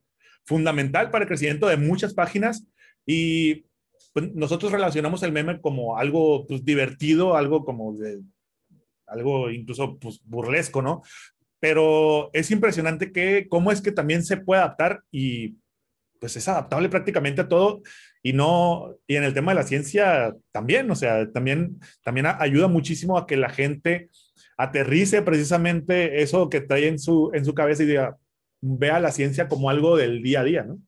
[0.48, 2.66] fundamental para el crecimiento de muchas páginas
[3.04, 3.66] y
[4.14, 8.22] pues, nosotros relacionamos el meme como algo pues, divertido, algo como de,
[9.06, 11.02] algo incluso pues, burlesco, ¿no?
[11.61, 15.56] Pero es impresionante que cómo es que también se puede adaptar y
[16.18, 17.82] pues es adaptable prácticamente a todo
[18.22, 22.68] y no, y en el tema de la ciencia también, o sea, también, también ayuda
[22.68, 24.08] muchísimo a que la gente
[24.56, 28.16] aterrice precisamente eso que trae en su, en su cabeza y diga,
[28.61, 30.81] vea la ciencia como algo del día a día, ¿no?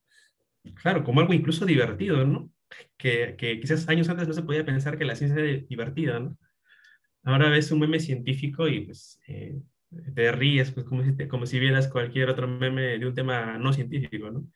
[0.74, 2.50] Claro, como algo incluso divertido, ¿no?
[2.96, 6.36] Que, que quizás años antes no se podía pensar que la ciencia era divertida, ¿no?
[7.22, 9.60] Ahora ves un meme científico y pues eh,
[10.14, 13.72] te ríes, pues como si, como si vieras cualquier otro meme de un tema no
[13.72, 14.46] científico, ¿no?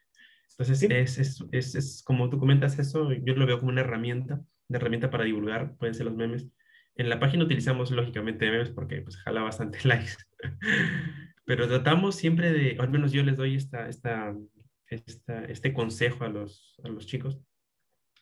[0.59, 0.83] Entonces,
[1.19, 5.11] es, es, es, como tú comentas eso, yo lo veo como una herramienta, una herramienta
[5.11, 6.47] para divulgar, pueden ser los memes.
[6.95, 10.13] En la página utilizamos lógicamente memes porque pues jala bastante likes,
[11.45, 14.35] pero tratamos siempre de, al menos yo les doy esta, esta,
[14.87, 17.41] esta, este consejo a los, a los chicos,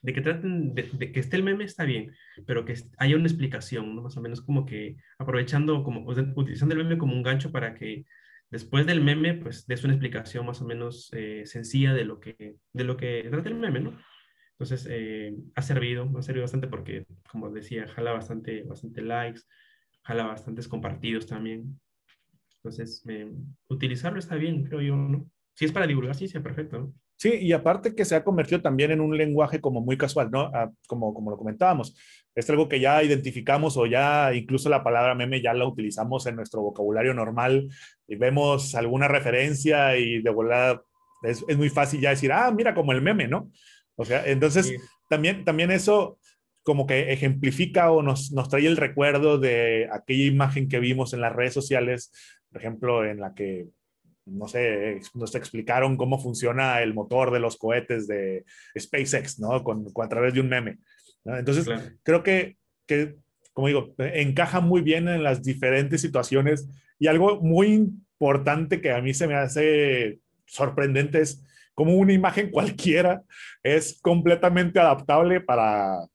[0.03, 2.13] de que traten de, que esté el meme está bien,
[2.47, 4.03] pero que haya una explicación.
[4.03, 8.05] Más o menos como que aprovechando, como, utilizando el meme como un gancho para que
[8.51, 12.57] después del meme, pues des una explicación más o menos eh, sencilla de lo, que,
[12.73, 13.99] de lo que trata el meme, ¿no?
[14.53, 19.41] Entonces, eh, ha servido, ha servido bastante porque, como decía, jala bastante, bastante likes,
[20.03, 21.81] jala bastantes compartidos también.
[22.65, 23.31] Entonces, eh,
[23.69, 25.27] utilizarlo está bien, creo yo, ¿no?
[25.55, 26.95] Si es para divulgar, sí, sea perfecto, ¿no?
[27.17, 30.51] Sí, y aparte que se ha convertido también en un lenguaje como muy casual, ¿no?
[30.55, 31.97] Ah, como, como lo comentábamos.
[32.35, 36.37] Es algo que ya identificamos o ya incluso la palabra meme ya la utilizamos en
[36.37, 37.69] nuestro vocabulario normal
[38.09, 40.83] y vemos alguna referencia y de volada
[41.23, 43.51] es, es muy fácil ya decir, ah, mira como el meme, ¿no?
[43.97, 44.73] O sea, entonces
[45.09, 46.19] también, también eso
[46.63, 51.21] como que ejemplifica o nos, nos trae el recuerdo de aquella imagen que vimos en
[51.21, 52.13] las redes sociales,
[52.51, 53.69] por ejemplo, en la que,
[54.27, 58.45] no sé, nos explicaron cómo funciona el motor de los cohetes de
[58.79, 59.65] SpaceX, ¿no?
[59.65, 60.79] Con, a través de un meme.
[61.25, 61.67] Entonces,
[62.03, 63.17] creo que, que,
[63.53, 67.69] como digo, encaja muy bien en las diferentes situaciones y algo muy
[68.23, 71.45] importante que a mí se me hace sorprendente es
[71.75, 73.23] cómo una imagen cualquiera
[73.63, 76.07] es completamente adaptable para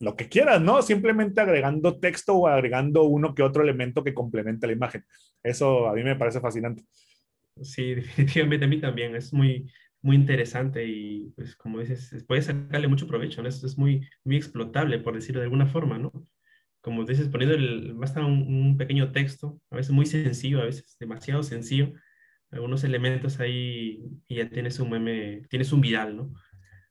[0.00, 0.80] lo que quieras, ¿no?
[0.82, 5.04] Simplemente agregando texto o agregando uno que otro elemento que complemente la imagen.
[5.42, 6.84] Eso a mí me parece fascinante.
[7.62, 9.16] Sí, definitivamente a mí también.
[9.16, 9.70] Es muy,
[10.02, 13.48] muy interesante y, pues, como dices, puede sacarle mucho provecho, ¿no?
[13.48, 16.12] Es, es muy, muy explotable, por decirlo de alguna forma, ¿no?
[16.80, 20.96] Como dices, poniendo el, basta un, un pequeño texto, a veces muy sencillo, a veces
[20.98, 21.92] demasiado sencillo,
[22.50, 26.32] algunos elementos ahí y ya tienes un meme, tienes un viral, ¿no?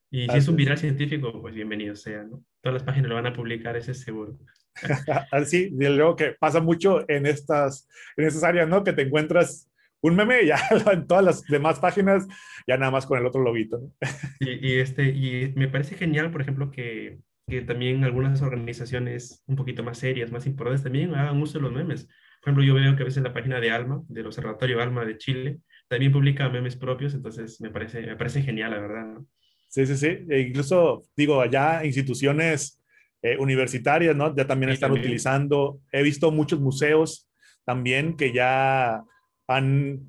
[0.10, 2.42] Y si es un viral científico, pues bienvenido sea, ¿no?
[2.62, 4.38] Todas las páginas lo van a publicar, ese es seguro.
[5.32, 8.84] Así, de luego que pasa mucho en estas, en estas áreas, ¿no?
[8.84, 9.70] Que te encuentras
[10.02, 10.58] un meme ya
[10.92, 12.26] en todas las demás páginas,
[12.66, 13.94] ya nada más con el otro lobito, ¿no?
[14.40, 19.58] y, y, este, y me parece genial, por ejemplo, que, que también algunas organizaciones un
[19.58, 22.06] poquito más serias, más importantes, también hagan uso de los memes.
[22.42, 25.18] Por ejemplo, yo veo que a veces la página de Alma, del Observatorio Alma de
[25.18, 29.06] Chile, también publica memes propios, entonces me parece, me parece genial, la verdad.
[29.06, 29.28] ¿no?
[29.68, 30.08] Sí, sí, sí.
[30.30, 32.82] E incluso, digo, allá instituciones
[33.22, 34.36] eh, universitarias, ¿no?
[34.36, 35.80] Ya también están utilizando.
[35.92, 37.30] He visto muchos museos
[37.66, 39.04] también que ya
[39.48, 40.02] han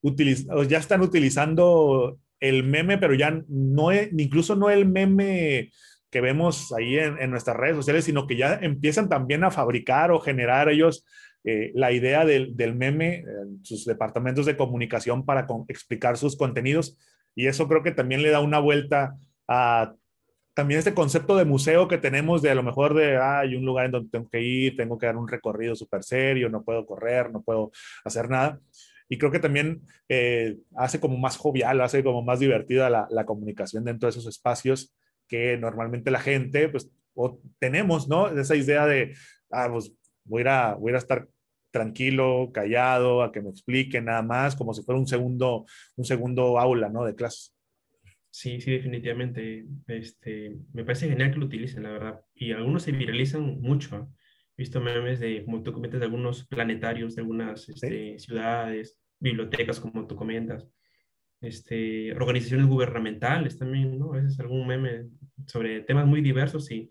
[0.00, 5.70] utilizado, ya están utilizando el meme, pero ya no, es, incluso no el meme
[6.10, 10.10] que vemos ahí en, en, nuestras redes sociales, sino que ya empiezan también a fabricar
[10.10, 11.04] o generar ellos
[11.44, 16.36] eh, la idea del, del meme en sus departamentos de comunicación para con, explicar sus
[16.36, 16.98] contenidos.
[17.38, 19.94] Y eso creo que también le da una vuelta a
[20.54, 23.64] también este concepto de museo que tenemos de a lo mejor de, ah, hay un
[23.64, 26.84] lugar en donde tengo que ir, tengo que dar un recorrido súper serio, no puedo
[26.84, 27.70] correr, no puedo
[28.04, 28.58] hacer nada.
[29.08, 33.24] Y creo que también eh, hace como más jovial, hace como más divertida la, la,
[33.24, 34.92] comunicación dentro de esos espacios
[35.28, 38.36] que normalmente la gente, pues, o tenemos, ¿no?
[38.36, 39.14] Esa idea de,
[39.52, 39.92] ah, pues,
[40.24, 41.28] voy a, voy a estar
[41.70, 46.58] tranquilo, callado, a que me explique nada más, como si fuera un segundo, un segundo
[46.58, 47.04] aula, ¿no?
[47.04, 47.54] De clases.
[48.30, 49.66] Sí, sí, definitivamente.
[49.86, 52.20] Este, me parece genial que lo utilicen, la verdad.
[52.34, 54.10] Y algunos se viralizan mucho.
[54.56, 59.80] He visto memes de, como tú comentas, de algunos planetarios, de algunas este, ciudades, bibliotecas,
[59.80, 60.68] como tú comentas.
[61.40, 64.12] Este, organizaciones gubernamentales también, ¿no?
[64.12, 65.06] A veces algún meme
[65.46, 66.90] sobre temas muy diversos y,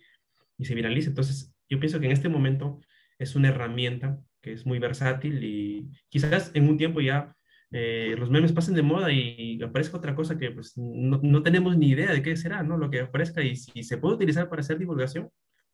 [0.58, 1.10] y se viraliza.
[1.10, 2.80] Entonces, yo pienso que en este momento
[3.20, 7.36] es una herramienta que es muy versátil y quizás en un tiempo ya
[7.72, 11.78] eh, los memes pasen de moda y aparezca otra cosa que pues, no, no, tenemos
[11.78, 12.78] ni idea de qué será, ¿no?
[12.78, 15.30] Lo que aparezca y si se puede utilizar para hacer divulgación,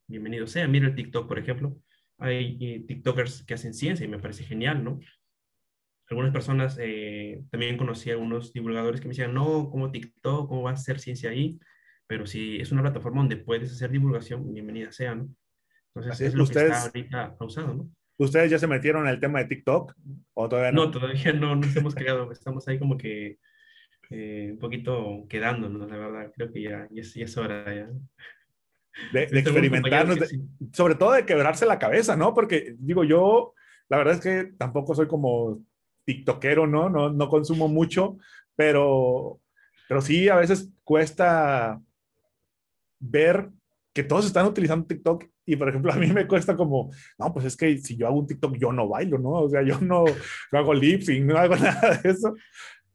[0.07, 0.67] bienvenido sea.
[0.67, 1.77] Mira el TikTok, por ejemplo.
[2.17, 4.99] Hay eh, TikTokers que hacen ciencia y me parece genial, ¿no?
[6.09, 10.49] Algunas personas, eh, también conocí a algunos divulgadores que me decían, no, ¿cómo TikTok?
[10.49, 11.59] ¿Cómo va a hacer ciencia ahí?
[12.07, 15.29] Pero si es una plataforma donde puedes hacer divulgación, bienvenida sea, ¿no?
[15.93, 17.89] Entonces, es, es lo ustedes, que está ahorita causado, ¿no?
[18.17, 19.93] ¿Ustedes ya se metieron en el tema de TikTok?
[20.34, 20.86] ¿O todavía no?
[20.86, 22.32] No, todavía no nos hemos quedado.
[22.32, 23.39] Estamos ahí como que
[24.10, 26.32] eh, un poquito quedándonos, la verdad.
[26.36, 27.89] Creo que ya, ya, es, ya es hora ya.
[29.12, 30.39] De, de experimentarnos, de,
[30.71, 32.34] sobre todo de quebrarse la cabeza, ¿no?
[32.34, 33.56] Porque digo, yo,
[33.89, 35.63] la verdad es que tampoco soy como
[36.06, 36.89] tiktokero, ¿no?
[36.89, 38.17] No, no consumo mucho,
[38.56, 39.39] pero,
[39.88, 41.82] pero sí, a veces cuesta
[42.99, 43.49] ver
[43.93, 47.45] que todos están utilizando TikTok y, por ejemplo, a mí me cuesta como, no, pues
[47.45, 49.32] es que si yo hago un TikTok, yo no bailo, ¿no?
[49.32, 50.06] O sea, yo no,
[50.51, 52.34] no hago lip sync, no hago nada de eso.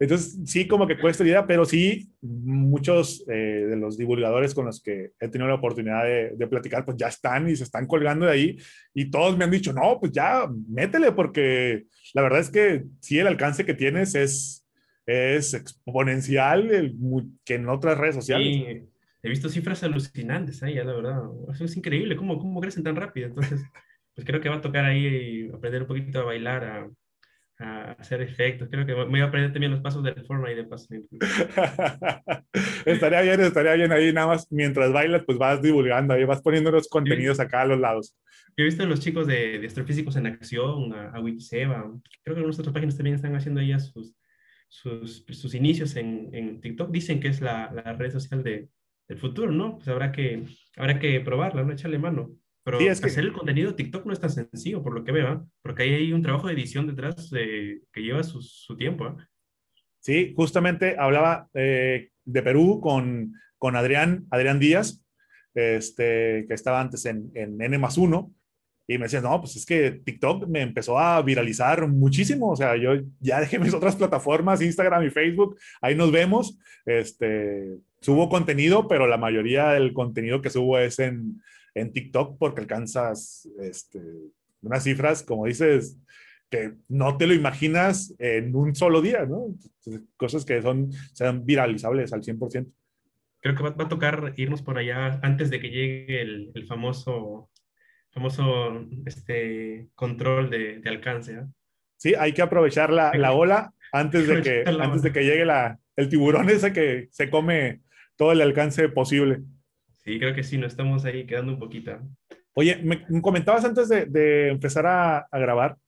[0.00, 4.80] Entonces, sí, como que cuesta idea, pero sí, muchos eh, de los divulgadores con los
[4.80, 8.26] que he tenido la oportunidad de, de, platicar, pues ya están y se están colgando
[8.26, 8.56] de ahí.
[8.94, 13.18] Y todos me han dicho, no, pues ya, métele, porque la verdad es que sí,
[13.18, 14.64] el alcance que tienes es,
[15.04, 16.96] es exponencial el,
[17.44, 18.46] que en otras redes sociales.
[18.46, 18.88] Sí
[19.22, 21.22] he visto cifras alucinantes ahí, la verdad.
[21.52, 23.28] Eso es increíble, ¿cómo, cómo crecen tan rápido?
[23.28, 23.62] Entonces,
[24.14, 26.90] pues creo que va a tocar ahí aprender un poquito a bailar, a,
[27.58, 28.68] a hacer efectos.
[28.70, 30.86] Creo que me voy a aprender también los pasos de forma y de paso.
[32.84, 36.70] estaría bien, estaría bien ahí, nada más mientras bailas, pues vas divulgando, ahí vas poniendo
[36.70, 38.16] los contenidos acá a los lados.
[38.56, 41.92] Yo he visto a los chicos de, de astrofísicos en acción, a, a Wikiseba,
[42.22, 44.14] creo que algunas otras páginas también están haciendo ya sus,
[44.68, 46.90] sus, sus inicios en, en TikTok.
[46.90, 48.68] Dicen que es la, la red social de,
[49.08, 49.76] el futuro, ¿no?
[49.76, 50.44] Pues habrá que,
[50.76, 51.72] habrá que probarla, ¿no?
[51.72, 52.30] Echarle mano.
[52.62, 53.06] Pero sí, es que...
[53.06, 55.40] hacer el contenido TikTok no es tan sencillo, por lo que veo, ¿eh?
[55.62, 59.06] porque ahí hay un trabajo de edición detrás de, que lleva su, su tiempo.
[59.06, 59.14] ¿eh?
[60.00, 65.02] Sí, justamente hablaba, eh, de Perú con, con Adrián, Adrián Díaz,
[65.54, 68.34] este, que estaba antes en, en N más 1,
[68.90, 72.52] y me decían, no, pues es que TikTok me empezó a viralizar muchísimo.
[72.52, 76.58] O sea, yo ya dejé mis otras plataformas, Instagram y Facebook, ahí nos vemos.
[76.86, 81.42] Este, subo contenido, pero la mayoría del contenido que subo es en,
[81.74, 84.00] en TikTok porque alcanzas este,
[84.62, 85.98] unas cifras, como dices,
[86.50, 89.54] que no te lo imaginas en un solo día, ¿no?
[90.16, 92.72] Cosas que son, sean viralizables al 100%.
[93.40, 97.50] Creo que va, a tocar irnos por allá antes de que llegue el, el famoso
[98.10, 101.34] famoso este, control de, de alcance.
[101.34, 101.46] ¿eh?
[101.96, 105.78] Sí, hay que aprovechar la, la ola antes de que, antes de que llegue la,
[105.96, 107.80] el tiburón ese que se come
[108.18, 109.42] todo el alcance posible.
[110.04, 111.98] Sí, creo que sí, nos estamos ahí quedando un poquito.
[112.52, 115.78] Oye, me comentabas antes de, de empezar a, a, grabar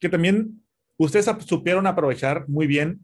[0.00, 0.62] que también
[0.98, 3.00] ustedes supieron aprovechar muy bien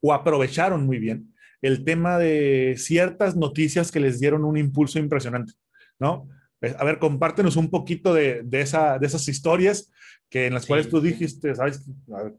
[0.00, 5.54] o aprovecharon muy bien el tema de ciertas noticias que les dieron un impulso impresionante,
[5.98, 6.28] ¿no?
[6.60, 9.90] Eh, a ver, compártenos un poquito de, de, esa, de esas historias
[10.28, 11.88] que en las cuales tú dijiste, ¿sabes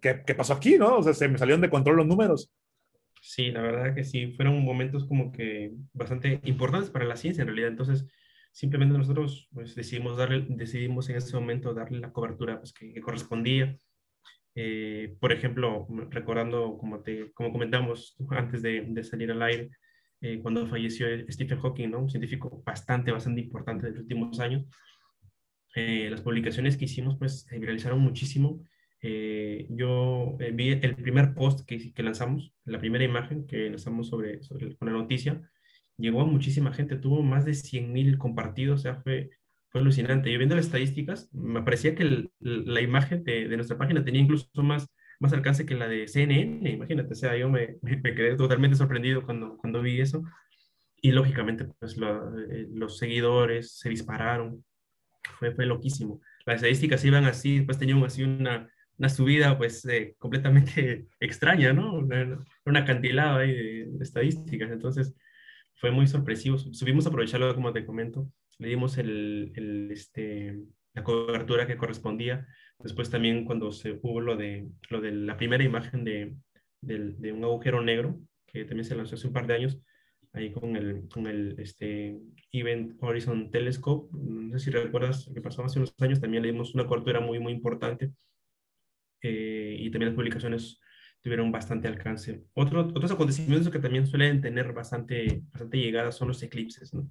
[0.01, 0.77] qué, qué, pasó aquí?
[0.77, 0.97] ¿no?
[0.97, 2.51] O sea, se me salieron de control los números.
[3.29, 7.47] Sí, la verdad que sí, fueron momentos como que bastante importantes para la ciencia en
[7.47, 7.67] realidad.
[7.71, 8.07] Entonces,
[8.53, 13.77] simplemente nosotros pues, decidimos, darle, decidimos en ese momento darle la cobertura pues, que, correspondía.
[14.55, 19.71] Eh, por ejemplo, recordando, como, te, como comentamos antes de, de salir al aire,
[20.21, 21.99] eh, cuando falleció Stephen Hawking, ¿no?
[21.99, 24.65] un científico bastante, bastante importante de los últimos años.
[25.75, 28.63] Eh, las publicaciones que hicimos pues viralizaron muchísimo.
[29.01, 34.41] Eh, yo vi el primer post que, que, lanzamos, la primera imagen que lanzamos sobre,
[34.41, 35.41] sobre con la noticia,
[35.97, 39.31] llegó a muchísima gente, tuvo más de 100.000 compartidos, o sea, fue,
[39.69, 40.31] fue alucinante.
[40.31, 44.21] Yo viendo las estadísticas, me parecía que el, la imagen de, de, nuestra página tenía
[44.21, 44.87] incluso más,
[45.19, 49.23] más alcance que la de CNN, imagínate, o sea, yo me, me quedé totalmente sorprendido
[49.23, 50.23] cuando, cuando vi eso.
[50.99, 54.65] Y lógicamente, pues lo, eh, los seguidores se dispararon,
[55.37, 56.21] fue, fue loquísimo.
[56.45, 61.93] Las estadísticas iban así, después tenían así una, una subida pues eh, completamente extraña, ¿no?
[61.93, 65.15] Una, una acantilado ahí de, de, estadísticas, entonces
[65.75, 66.57] fue muy sorpresivo.
[66.57, 70.57] Subimos a aprovecharlo, como te comento, le dimos el, el, este,
[70.93, 72.47] la cobertura que correspondía
[72.79, 76.35] Después también cuando se hubo lo de, lo de la primera imagen de,
[76.81, 79.79] de, de un agujero negro, que también se lanzó hace un par de años,
[80.33, 82.19] ahí con el, con el este,
[82.51, 84.15] Event Horizon Telescope.
[84.15, 87.39] No sé si recuerdas que pasó hace unos años, también le dimos una cobertura muy,
[87.39, 88.11] muy importante.
[89.27, 90.79] Eh, y también las publicaciones
[91.21, 92.43] tuvieron bastante alcance.
[92.53, 96.93] Otro, otros acontecimientos que también suelen tener bastante, bastante llegada son los eclipses.
[96.93, 97.09] ¿no?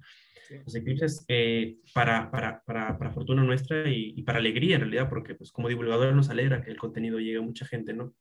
[0.65, 5.09] Los eclipses, eh, para, para, para, para, fortuna nuestra y, y, para alegría en realidad,
[5.09, 8.15] porque pues como divulgador nos alegra que el contenido llegue a mucha gente, ¿no?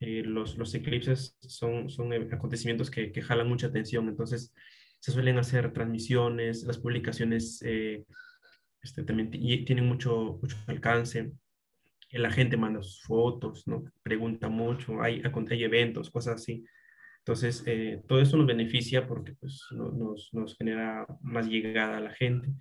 [0.00, 4.52] Eh, los, los eclipses son, son acontecimientos que, que, jalan mucha atención, entonces
[5.00, 8.04] se suelen hacer transmisiones, las publicaciones eh,
[8.82, 11.32] este, también tienen mucho, mucho alcance,
[12.18, 13.84] la gente manda sus fotos, ¿no?
[14.02, 16.64] Pregunta mucho, hay, hay eventos, cosas así.
[17.18, 22.10] Entonces, eh, todo eso nos beneficia porque pues, nos, nos, genera más llegada a la
[22.10, 22.52] gente.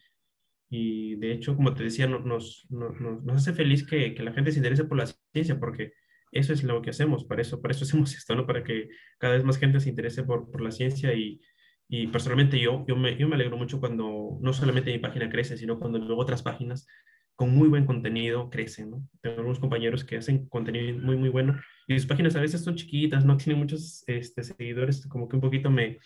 [0.69, 4.51] Y de hecho, como te decía, nos, nos, nos hace feliz que, que, la gente
[4.51, 5.93] se interese por la ciencia, porque
[6.31, 8.47] eso es lo que hacemos, para eso, para eso hacemos esto, ¿no?
[8.47, 8.89] Para que
[9.19, 11.41] cada vez más gente se interese por, por la ciencia y,
[11.89, 15.57] y personalmente yo, yo me, yo me alegro mucho cuando no solamente mi página crece,
[15.57, 16.87] sino cuando luego otras páginas
[17.35, 19.07] con muy buen contenido crecen, ¿no?
[19.21, 22.75] Tengo algunos compañeros que hacen contenido muy, muy bueno y sus páginas a veces son
[22.75, 25.99] chiquitas, no tienen muchos este, seguidores, como que un poquito me,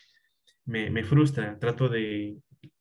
[0.66, 1.60] me, me, frustra.
[1.60, 2.38] Trato de,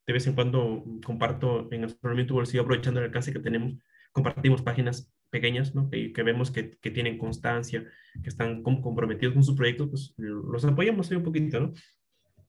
[0.07, 3.75] de vez en cuando comparto en Astronomía tu bolsillo, aprovechando el alcance que tenemos,
[4.13, 5.91] compartimos páginas pequeñas, ¿no?
[5.91, 7.85] Que, que vemos que, que, tienen constancia,
[8.23, 11.73] que están comprometidos con sus proyectos, pues los apoyamos ahí un poquito, ¿no?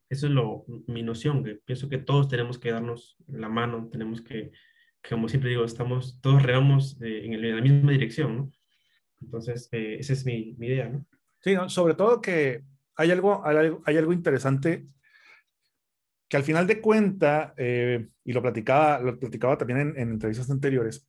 [0.09, 4.21] Eso es lo, mi noción, que pienso que todos tenemos que darnos la mano, tenemos
[4.21, 4.51] que
[5.07, 8.51] como siempre digo, estamos, todos regamos eh, en, el, en, la misma dirección, ¿no?
[9.21, 11.05] Entonces, eh, esa es mi, mi, idea, ¿no?
[11.39, 11.69] Sí, ¿no?
[11.69, 12.63] sobre todo que
[12.95, 14.85] hay algo, hay algo interesante
[16.27, 20.49] que al final de cuenta, eh, y lo platicaba, lo platicaba también en, en, entrevistas
[20.49, 21.07] anteriores,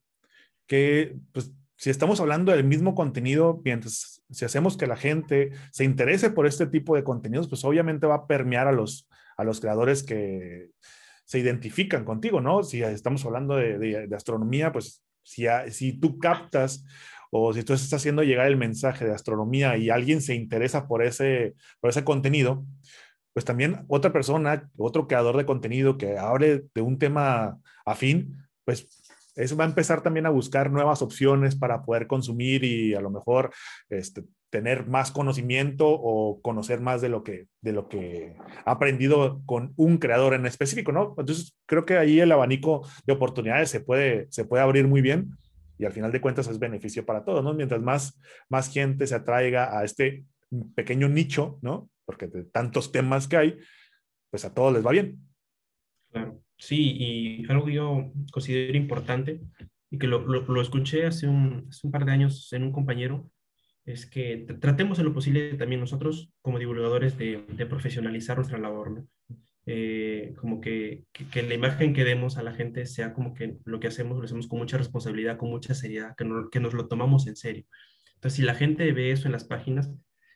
[0.66, 5.84] que pues si estamos hablando del mismo contenido, mientras si hacemos que la gente se
[5.84, 9.60] interese por este tipo de contenidos, pues obviamente va a permear a los, a los
[9.60, 10.70] creadores que,
[11.28, 12.62] se identifican contigo, ¿no?
[12.62, 16.86] Si estamos hablando de, astronomía, pues si, si tú captas
[17.30, 21.02] o si tú estás haciendo llegar el mensaje de astronomía y alguien se interesa por
[21.02, 22.64] ese, por ese contenido,
[23.34, 28.88] pues también otra persona, otro creador de contenido que hable de un tema afín, pues
[29.38, 33.10] eso va a empezar también a buscar nuevas opciones para poder consumir y a lo
[33.10, 33.52] mejor
[33.88, 39.42] este, tener más conocimiento o conocer más de lo que de lo que ha aprendido
[39.46, 41.14] con un creador en específico, ¿no?
[41.18, 45.30] Entonces, creo que ahí el abanico de oportunidades se puede se puede abrir muy bien
[45.78, 47.54] y al final de cuentas es beneficio para todos, ¿no?
[47.54, 48.18] Mientras más
[48.48, 50.24] más gente se atraiga a este
[50.74, 51.90] pequeño nicho, ¿no?
[52.04, 53.58] Porque de tantos temas que hay,
[54.30, 55.20] pues a todos les va bien.
[56.10, 56.42] Claro.
[56.58, 59.40] Sí, y algo que yo considero importante
[59.90, 63.30] y que lo, lo, escuché hace un, hace un, par de años en un compañero,
[63.86, 68.90] es que tratemos en lo posible también nosotros como divulgadores de, de profesionalizar nuestra labor,
[68.90, 69.08] ¿no?
[69.70, 73.80] Eh, como que, que, la imagen que demos a la gente sea como que lo
[73.80, 77.26] que hacemos lo hacemos con mucha responsabilidad, con mucha seriedad, que, que nos lo tomamos
[77.26, 77.66] en serio.
[78.14, 79.92] Entonces, si la gente ve eso en las páginas,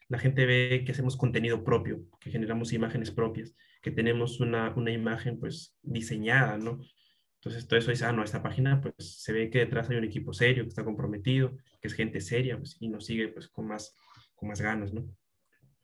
[0.08, 4.92] la gente ve que hacemos contenido propio, que generamos imágenes propias, que tenemos una, una
[4.92, 6.80] imagen pues diseñada, ¿no?
[7.40, 10.04] Entonces todo eso dice, ah, no, esta página pues se ve que detrás hay un
[10.04, 13.66] equipo serio, que está comprometido, que es gente seria pues, y nos sigue pues con
[13.66, 13.96] más,
[14.36, 15.04] con más ganas, ¿no?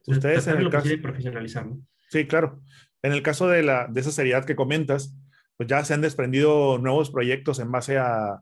[0.06, 0.88] Ustedes en el caso...
[1.02, 1.82] profesionalizar, ¿no?
[2.08, 2.62] Sí, claro.
[3.02, 5.14] En el caso de, la, de esa seriedad que comentas,
[5.56, 8.40] pues ya se han desprendido nuevos proyectos en base a,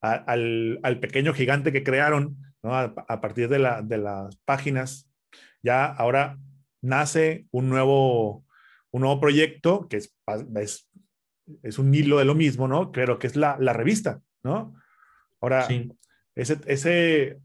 [0.00, 2.74] al, al, pequeño gigante que crearon ¿no?
[2.74, 5.10] a, a, partir de, la, de las páginas.
[5.62, 6.38] Ya ahora
[6.80, 8.45] nace un nuevo,
[8.96, 10.16] un nuevo proyecto que es,
[10.56, 10.90] es,
[11.62, 12.92] es, un hilo de lo mismo, ¿no?
[12.92, 14.74] Creo que es la, la revista, ¿no?
[15.42, 15.68] Ahora,
[16.34, 17.38] ese, ese,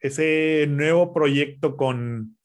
[0.00, 2.38] ese nuevo proyecto con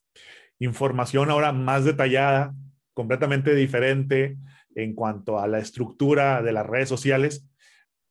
[0.59, 2.53] información ahora más detallada,
[2.93, 4.37] completamente diferente
[4.75, 7.47] en cuanto a la estructura de las redes sociales,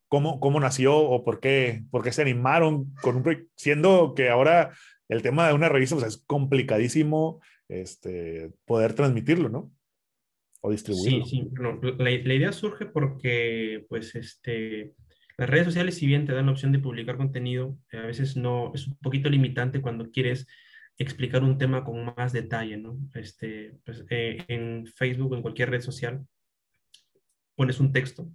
[0.08, 3.52] ¿cómo, cómo nació o por qué, por qué se animaron con un proyecto?
[3.54, 4.72] Siendo que ahora
[5.10, 9.70] el tema de una revista pues, es complicadísimo este, poder transmitirlo, ¿no?
[10.62, 11.26] O distribuirlo.
[11.26, 11.50] Sí, sí.
[11.98, 14.94] la, la, idea surge porque, pues, este,
[15.36, 18.70] las redes sociales, si bien te dan la opción de publicar contenido, a veces no,
[18.74, 20.46] es un poquito limitante cuando quieres
[20.98, 22.98] explicar un tema con más detalle, ¿no?
[23.14, 26.24] Este, pues, eh, en Facebook o en cualquier red social
[27.56, 28.30] pones un texto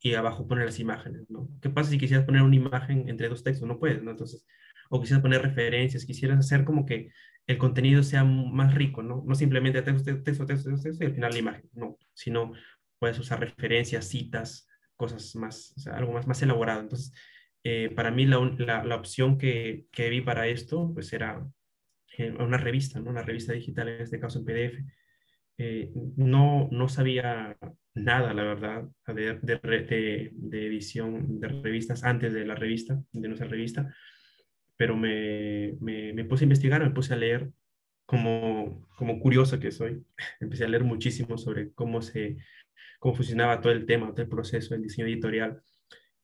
[0.00, 1.48] y abajo pones las imágenes, ¿no?
[1.60, 3.68] ¿Qué pasa si quisieras poner una imagen entre dos textos?
[3.68, 4.10] No puedes, ¿no?
[4.10, 4.46] Entonces,
[4.90, 7.12] o quisieras poner referencias, quisieras hacer como que
[7.48, 9.24] el contenido sea más rico, ¿no?
[9.26, 12.52] No simplemente texto, texto, texto, texto, y al final la imagen, no, sino
[12.98, 16.82] puedes usar referencias, citas, cosas más, algo más, más elaborado.
[16.82, 17.12] Entonces,
[17.64, 21.42] eh, para mí la, la, la, opción que, que vi para esto, pues era
[22.18, 23.10] eh, una revista, ¿no?
[23.10, 24.84] Una revista digital, en este caso en PDF.
[25.56, 27.56] Eh, no, no sabía
[27.94, 33.48] nada, la verdad, de, de, de, edición de revistas antes de la revista, de nuestra
[33.48, 33.92] revista,
[34.78, 37.50] pero me, me, me puse a investigar, me puse a leer
[38.06, 40.02] como, como curioso que soy.
[40.40, 42.38] Empecé a leer muchísimo sobre cómo, se,
[43.00, 45.60] cómo funcionaba todo el tema, todo el proceso del diseño editorial,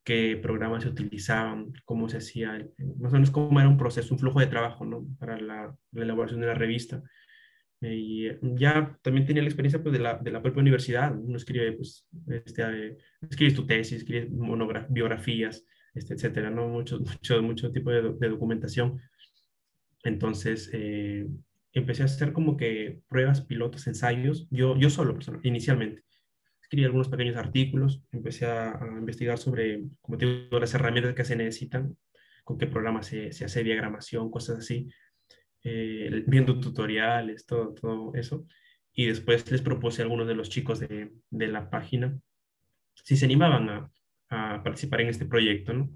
[0.05, 2.67] qué programas se utilizaban, cómo se hacía,
[2.99, 5.05] más o menos cómo era un proceso, un flujo de trabajo ¿no?
[5.19, 7.03] para la, la elaboración de la revista.
[7.81, 11.15] Y ya también tenía la experiencia pues, de, la, de la propia universidad.
[11.15, 12.97] Uno escribe, pues, este, eh,
[13.29, 14.29] escribes tu tesis, escribes
[14.89, 16.68] biografías, este, etcétera, ¿no?
[16.68, 19.01] Mucho, mucho, mucho tipo de, documentación.
[20.03, 21.26] Entonces, eh,
[21.72, 26.03] empecé a hacer como que pruebas, pilotos, ensayos, yo, yo solo, inicialmente.
[26.61, 31.24] Escribí algunos pequeños artículos, empecé a, a, investigar sobre, como te digo, las herramientas que
[31.24, 31.97] se necesitan,
[32.42, 34.88] con qué programa se, se hace diagramación, cosas así,
[35.62, 38.47] eh, viendo tutoriales, todo, todo eso.
[38.92, 42.18] Y después les propuse a algunos de los chicos de, de la página
[43.05, 43.90] si se animaban a,
[44.62, 45.91] participar en este proyecto, ¿no?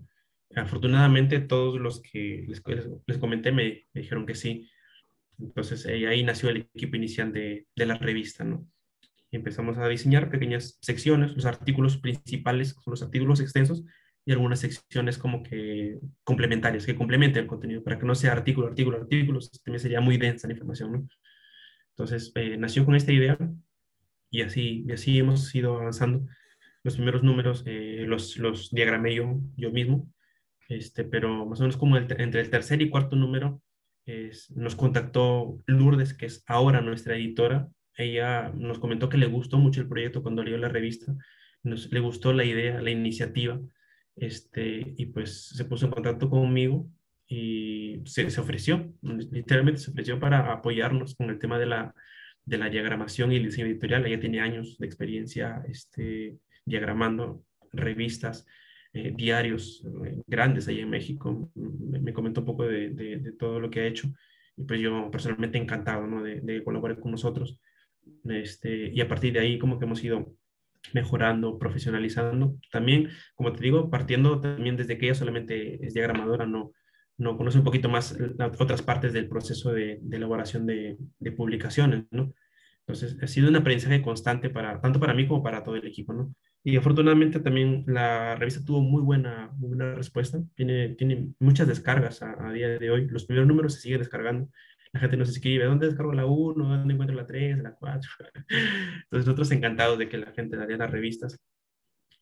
[0.54, 4.70] Afortunadamente todos los que les, comenté me, dijeron que sí.
[5.38, 8.66] Entonces eh, ahí nació el equipo inicial de, de la revista, ¿no?
[9.30, 13.84] Empezamos a diseñar pequeñas secciones, los artículos principales, los artículos extensos,
[14.28, 18.66] y algunas secciones como que complementarias, que complementen el contenido, para que no sea artículo,
[18.66, 21.08] artículo, artículo, también sería muy densa la información, ¿no?
[21.92, 23.38] Entonces, eh, nació con esta idea
[24.30, 26.26] y así, y así hemos ido avanzando
[26.84, 30.08] los primeros números eh, los, los diagramé yo, yo mismo,
[30.68, 33.62] este, pero más o menos como el, entre el tercer y cuarto número
[34.06, 37.68] es, nos contactó Lourdes, que es ahora nuestra editora.
[37.96, 41.14] Ella nos comentó que le gustó mucho el proyecto cuando leyó la revista,
[41.62, 43.60] nos, le gustó la idea, la iniciativa,
[44.16, 46.88] este, y pues se puso en contacto conmigo
[47.26, 51.94] y se, se ofreció, literalmente se ofreció para apoyarnos con el tema de la,
[52.44, 54.06] de la diagramación y el diseño editorial.
[54.06, 56.38] Ella tiene años de experiencia este,
[56.68, 58.46] diagramando revistas,
[58.92, 61.50] eh, diarios eh, grandes ahí en México.
[61.54, 64.08] Me, me, comentó un poco de, de, de, todo lo que ha hecho
[64.56, 66.22] y pues yo personalmente encantado ¿no?
[66.22, 67.60] de, de, colaborar con nosotros.
[68.24, 70.34] Este, y a partir de ahí como que hemos ido
[70.92, 72.56] mejorando, profesionalizando.
[72.70, 76.72] También, como te digo, partiendo también desde que ella solamente es diagramadora, no,
[77.18, 78.16] no conoce un poquito más
[78.58, 80.98] otras partes del proceso de, elaboración de,
[81.36, 82.32] publicaciones, ¿no?
[82.86, 86.12] Entonces, ha sido un aprendizaje constante para, tanto para mí como para todo el equipo,
[86.12, 86.34] ¿no?
[86.64, 90.42] Y afortunadamente también la revista tuvo muy buena, muy buena respuesta.
[90.54, 93.06] Tiene, tiene muchas descargas a, a, día de hoy.
[93.08, 94.50] Los primeros números se siguen descargando.
[94.92, 96.68] La gente nos escribe, ¿dónde descargo la 1?
[96.68, 97.58] ¿Dónde encuentro la 3?
[97.58, 98.10] ¿La 4?
[98.48, 101.38] Entonces nosotros encantados de que la gente daría las revistas.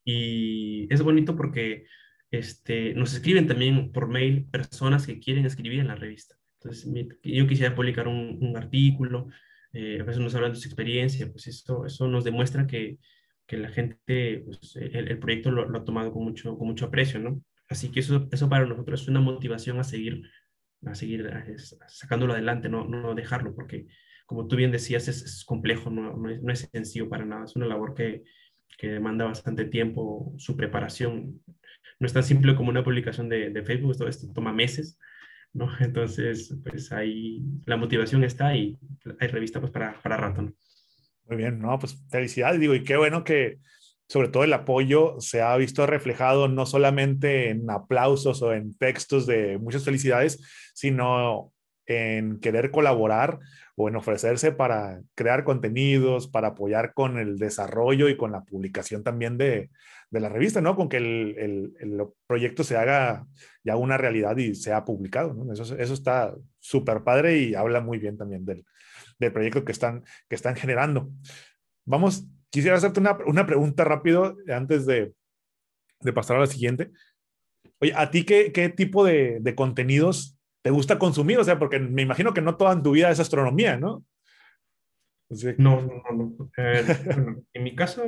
[0.04, 1.86] Y es bonito porque
[2.30, 6.36] este, nos escriben también por mail personas que quieren escribir en la revista.
[6.60, 9.28] Entonces yo quisiera publicar un, un artículo,
[9.72, 12.98] eh, a veces nos hablan de su experiencia, pues eso, eso nos demuestra que,
[13.46, 17.20] que la gente, pues, el, el, proyecto lo, ha tomado con mucho, con mucho aprecio,
[17.20, 17.42] ¿no?
[17.68, 20.22] Así que eso, eso para nosotros es una motivación a seguir
[20.84, 21.30] a seguir
[21.88, 23.86] sacándolo adelante, no, no dejarlo, porque
[24.26, 27.56] como tú bien decías, es, complejo, no, no, es, no, es, sencillo para nada, es
[27.56, 28.24] una labor que,
[28.76, 31.40] que, demanda bastante tiempo, su preparación.
[31.98, 34.98] No es tan simple como una publicación de, de Facebook, esto, esto, toma meses,
[35.52, 35.68] ¿no?
[35.80, 38.78] Entonces, pues ahí la motivación está y
[39.20, 40.52] hay revista pues para, para rato.
[41.28, 43.58] Muy bien, no, pues felicidades, digo, y qué bueno que,
[44.08, 49.26] sobre todo el apoyo se ha visto reflejado no solamente en aplausos o en textos
[49.26, 50.40] de muchas felicidades,
[50.74, 51.52] sino
[51.86, 53.38] en querer colaborar
[53.76, 59.02] o en ofrecerse para crear contenidos, para apoyar con el desarrollo y con la publicación
[59.02, 59.70] también de,
[60.10, 60.76] de la revista, ¿no?
[60.76, 63.26] Con que el, el, el, proyecto se haga
[63.64, 65.52] ya una realidad y sea publicado, ¿no?
[65.52, 68.64] Eso, eso está súper padre y habla muy bien también del,
[69.18, 71.10] del proyecto que están, que están generando.
[71.84, 75.12] Vamos quisiera hacerte una, una pregunta rápido antes de,
[76.00, 76.90] de, pasar a la siguiente.
[77.80, 81.38] Oye, ¿a ti qué, qué tipo de, de, contenidos te gusta consumir?
[81.38, 84.04] O sea, porque me imagino que no toda en tu vida es astronomía, ¿no?
[85.58, 86.50] No, no, no.
[86.56, 88.06] Eh, bueno, en mi caso,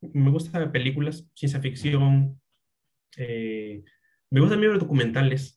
[0.00, 2.40] me gustan películas, ciencia ficción.
[3.16, 3.82] Eh,
[4.30, 5.55] me gustan ver documentales.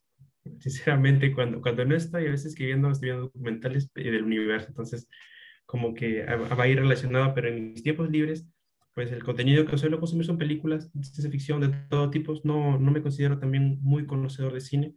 [0.60, 4.68] Sinceramente, cuando, cuando no estoy a veces escribiendo, estoy viendo documentales del universo.
[4.70, 5.08] Entonces,
[5.66, 8.48] como que va a ir relacionado, pero en mis tiempos libres,
[8.96, 12.34] pues el contenido que suelo consumir son películas ciencia ficción de todo tipo.
[12.44, 14.96] No, no me considero también muy conocedor de cine.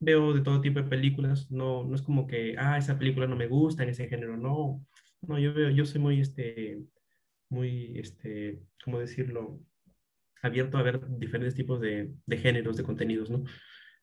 [0.00, 1.50] Veo de todo tipo de películas.
[1.50, 4.36] No, no es como que, ah, esa película no me gusta en ese género.
[4.36, 4.86] No,
[5.22, 6.78] no, yo veo, yo soy muy, este,
[7.48, 9.60] muy, este, ¿cómo decirlo?
[10.42, 13.44] Abierto a ver diferentes tipos de, de géneros, de contenidos, ¿no?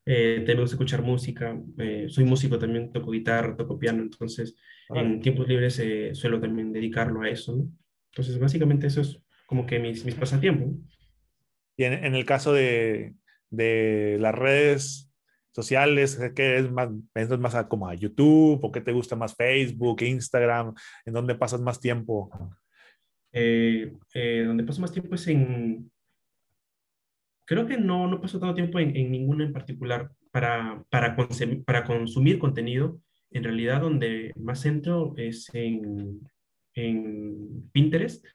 [0.04, 4.56] Eh, tenemos que escuchar música, eh, soy músico también, toco guitarra, toco piano, entonces
[4.88, 7.70] en tiempos libres eh, suelo también dedicarlo a eso, ¿no?
[8.10, 10.68] Entonces básicamente eso es como que mis, mis pasatiempos.
[10.68, 10.78] ¿no?
[11.76, 13.14] Y en, en, el caso de,
[13.50, 15.12] de las redes
[15.52, 19.34] sociales, ¿qué es más, piensas más a, como a YouTube o qué te gusta más
[19.34, 20.74] Facebook, Instagram?
[21.06, 22.30] ¿En dónde pasas más tiempo?
[23.32, 25.90] Eh, eh, donde paso más tiempo es en,
[27.44, 31.64] creo que no, no paso tanto tiempo en, en ninguna en particular para, para, consumir,
[31.64, 33.00] para consumir contenido.
[33.30, 36.20] En realidad, donde más centro es en,
[36.74, 38.26] en Pinterest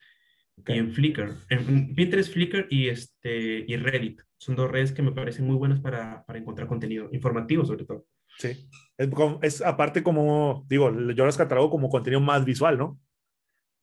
[0.60, 0.76] okay.
[0.76, 1.36] y en Flickr.
[1.50, 4.22] En Pinterest, Flickr y, este, y Reddit.
[4.40, 8.06] Son dos redes que me parecen muy buenas para, para encontrar contenido, informativo sobre todo.
[8.38, 9.10] Sí, es,
[9.42, 13.00] es, aparte como, digo, yo las catalogo como contenido más visual, ¿no?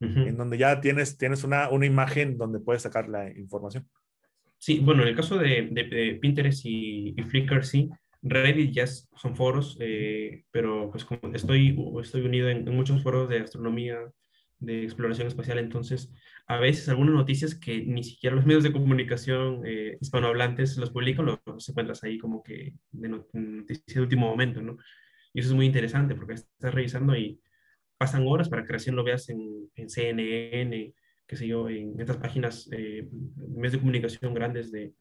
[0.01, 0.29] Uh -huh.
[0.29, 3.89] En donde ya tienes, tienes una, una imagen donde puedes sacar la información.
[4.59, 7.91] Sí, bueno, en el caso de, de, de Pinterest y, y, Flickr, sí.
[8.23, 13.29] Reddit ya son foros, eh, pero pues como estoy, estoy unido en, en, muchos foros
[13.29, 13.99] de astronomía,
[14.59, 16.11] de exploración espacial, entonces
[16.47, 21.27] a veces algunas noticias que ni siquiera los medios de comunicación eh, hispanohablantes los publican,
[21.27, 24.79] los encuentras ahí como que de noticias de último momento, ¿no?
[25.35, 27.41] Y eso es muy interesante porque estás revisando y
[27.99, 30.95] pasan horas para que recién lo veas en, en CNN,
[31.27, 33.09] qué sé yo, en estas páginas, eh,
[33.49, 34.93] medios de comunicación grandes de,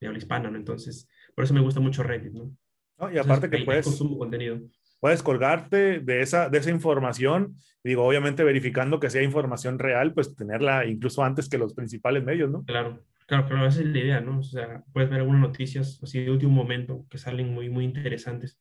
[0.00, 0.56] de, habla hispana, ¿no?
[0.56, 2.56] Entonces, por eso me gusta mucho Reddit, ¿no?
[2.98, 3.84] no y aparte Entonces, que puedes...
[3.86, 4.60] Consumo contenido.
[5.00, 10.36] Puedes colgarte de esa, de esa información, digo, obviamente verificando que sea información real, pues
[10.36, 12.64] tenerla incluso antes que los principales medios, ¿no?
[12.64, 14.40] Claro, claro, claro, esa es la idea, ¿no?
[14.40, 18.60] O sea, puedes ver algunas noticias así de último momento que salen muy, muy interesantes.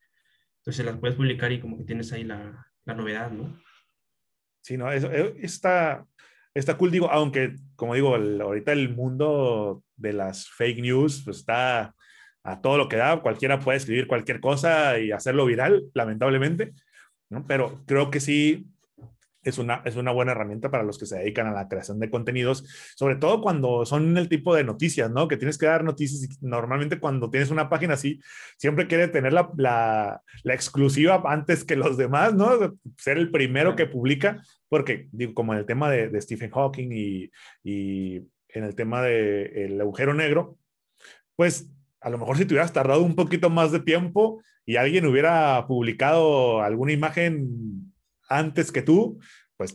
[0.60, 3.60] Entonces las puedes publicar y como que tienes ahí la, la novedad, ¿no?
[4.62, 6.06] Sí, no, eso, está,
[6.54, 11.38] está cool, digo, aunque, como digo, el, ahorita el mundo de las fake news pues
[11.38, 11.96] está
[12.44, 16.74] a todo lo que da, cualquiera puede escribir cualquier cosa y hacerlo viral, lamentablemente,
[17.30, 17.46] ¿no?
[17.46, 18.68] Pero creo que sí
[19.44, 22.10] es una, es una buena herramienta para los que se dedican a la creación de
[22.10, 22.66] contenidos,
[22.96, 25.28] sobre todo cuando son el tipo de noticias, ¿no?
[25.28, 28.20] Que tienes que dar noticias y normalmente cuando tienes una página así,
[28.58, 32.78] siempre quiere tener la, la, la exclusiva antes que los demás, ¿no?
[32.98, 36.90] Ser el primero que publica, porque digo, como en el tema de, de Stephen Hawking
[36.92, 37.32] y,
[37.64, 38.18] y
[38.50, 40.58] en el tema del agujero negro,
[41.36, 41.70] pues
[42.02, 45.66] a lo mejor si te hubieras tardado un poquito más de tiempo y alguien hubiera
[45.68, 47.89] publicado alguna imagen
[48.30, 49.20] antes que tú,
[49.58, 49.74] pues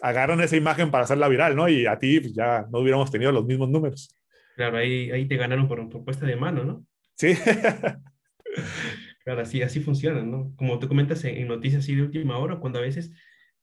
[0.00, 1.68] agarran esa imagen para hacerla viral, ¿no?
[1.68, 4.14] Y a ti pues, ya no hubiéramos tenido los mismos números.
[4.56, 6.86] Claro, ahí, ahí te ganaron por propuesta de mano, ¿no?
[7.14, 7.34] Sí.
[9.24, 10.54] claro, así, así funciona, ¿no?
[10.56, 13.12] Como tú comentas en, noticias así de última hora, cuando a veces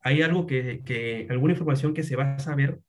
[0.01, 2.79] hay algo que, que, alguna información que se va a saber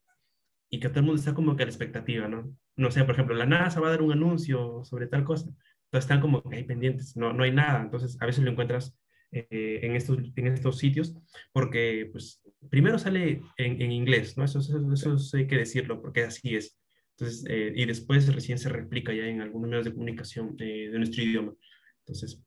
[0.71, 2.55] y que todo el mundo está como que a la expectativa, ¿no?
[2.77, 6.05] No sé, por ejemplo, la NASA va a dar un anuncio sobre tal cosa, entonces
[6.05, 8.97] están como que hay pendientes, no, no hay nada, entonces a veces lo encuentras
[9.33, 11.15] eh, en, estos, en estos sitios,
[11.53, 14.45] porque pues primero sale en, en inglés, ¿no?
[14.45, 16.79] Eso, eso, eso, hay que decirlo, porque así es.
[17.17, 20.99] Entonces, eh, y después recién se replica ya en algunos medios de comunicación de, de
[20.99, 21.53] nuestro idioma.
[22.01, 22.43] Entonces,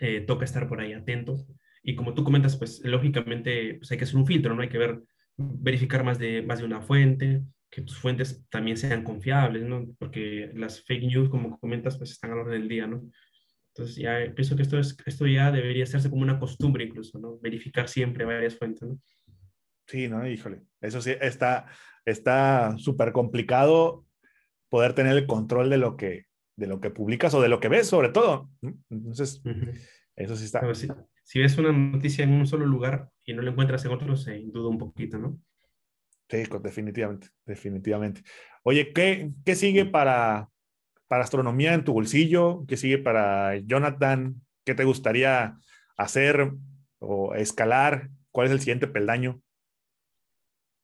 [0.00, 1.46] eh, toca estar por ahí atentos.
[1.82, 4.62] Y como tú comentas, pues lógicamente pues, hay que hacer un filtro, ¿no?
[4.62, 5.02] Hay que ver,
[5.36, 9.86] verificar más de, más de una fuente, que tus fuentes también sean confiables, ¿no?
[9.98, 13.02] Porque las fake news, como comentas, pues están a la orden del día, ¿no?
[13.78, 17.38] Entonces ya pienso que esto, es, esto ya debería hacerse como una costumbre incluso, ¿no?
[17.38, 18.98] Verificar siempre varias fuentes, ¿no?
[19.86, 20.28] Sí, ¿no?
[20.28, 21.66] Híjole, eso sí, está
[22.04, 24.04] está súper complicado
[24.68, 26.26] poder tener el control de lo que
[26.56, 28.50] de lo que publicas o de lo que ves, sobre todo.
[28.90, 29.40] Entonces,
[30.16, 30.74] eso sí está.
[30.74, 30.88] si,
[31.22, 34.40] si, ves una noticia en un solo lugar y no la encuentras en otro, se
[34.40, 35.40] duda un poquito, ¿no?
[36.28, 38.22] Sí, definitivamente, definitivamente.
[38.64, 40.50] Oye, ¿qué, qué sigue para,
[41.08, 42.64] para astronomía en tu bolsillo?
[42.66, 44.40] ¿Qué sigue para Jonathan?
[44.64, 45.58] ¿Qué te gustaría
[45.96, 46.52] hacer
[46.98, 48.10] o escalar?
[48.30, 49.42] ¿Cuál es el siguiente peldaño?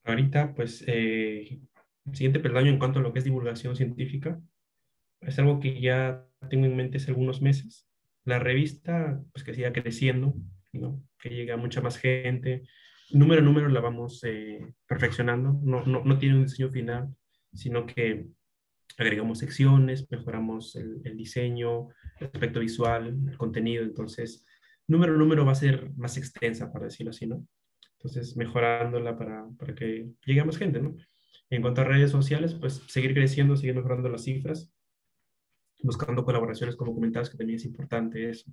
[0.05, 1.61] Ahorita, pues, eh,
[2.07, 4.41] el siguiente peldaño en cuanto a lo que es divulgación científica
[5.21, 7.89] es algo que ya tengo en mente hace algunos meses.
[8.25, 10.35] La revista, pues, que siga creciendo,
[10.73, 11.03] ¿no?
[11.19, 12.63] que llegue a mucha más gente,
[13.11, 17.15] número a número la vamos eh, perfeccionando, no, no, no, tiene un diseño final,
[17.55, 18.27] sino que
[18.99, 21.89] agregamos secciones, mejoramos el, diseño,
[22.21, 24.47] el aspecto visual, el contenido, entonces
[24.87, 27.47] número a número va a ser más extensa, para decirlo así, ¿no?
[27.99, 30.95] Entonces, mejorándola para, para que llegue a más gente, ¿no?
[31.49, 34.71] En cuanto a redes sociales, pues seguir creciendo, seguir mejorando las cifras,
[35.83, 38.53] buscando colaboraciones como comentabas, que también es importante eso,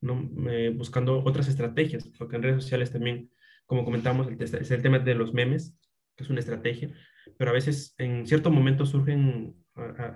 [0.00, 0.30] ¿no?
[0.50, 3.30] Eh, buscando otras estrategias, porque en redes sociales también
[3.66, 5.74] como comentamos, el, es el tema de los memes,
[6.16, 6.92] que es una estrategia,
[7.36, 9.54] pero a veces en cierto momento surgen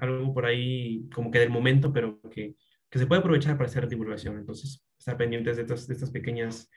[0.01, 2.57] algo por ahí como que del momento, pero que,
[2.91, 4.39] que, se puede aprovechar para hacer divulgación.
[4.39, 6.71] Entonces, estar pendientes de estas, de estas pequeñas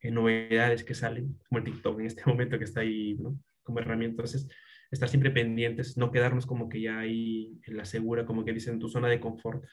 [0.00, 3.16] eh, novedades que salen, como el TikTok en este momento que está ahí
[3.62, 4.22] como herramienta.
[4.22, 4.48] Entonces,
[4.90, 8.78] estar siempre pendientes, no quedarnos como que ya ahí en la segura, como que dicen,
[8.78, 9.64] tu zona de confort,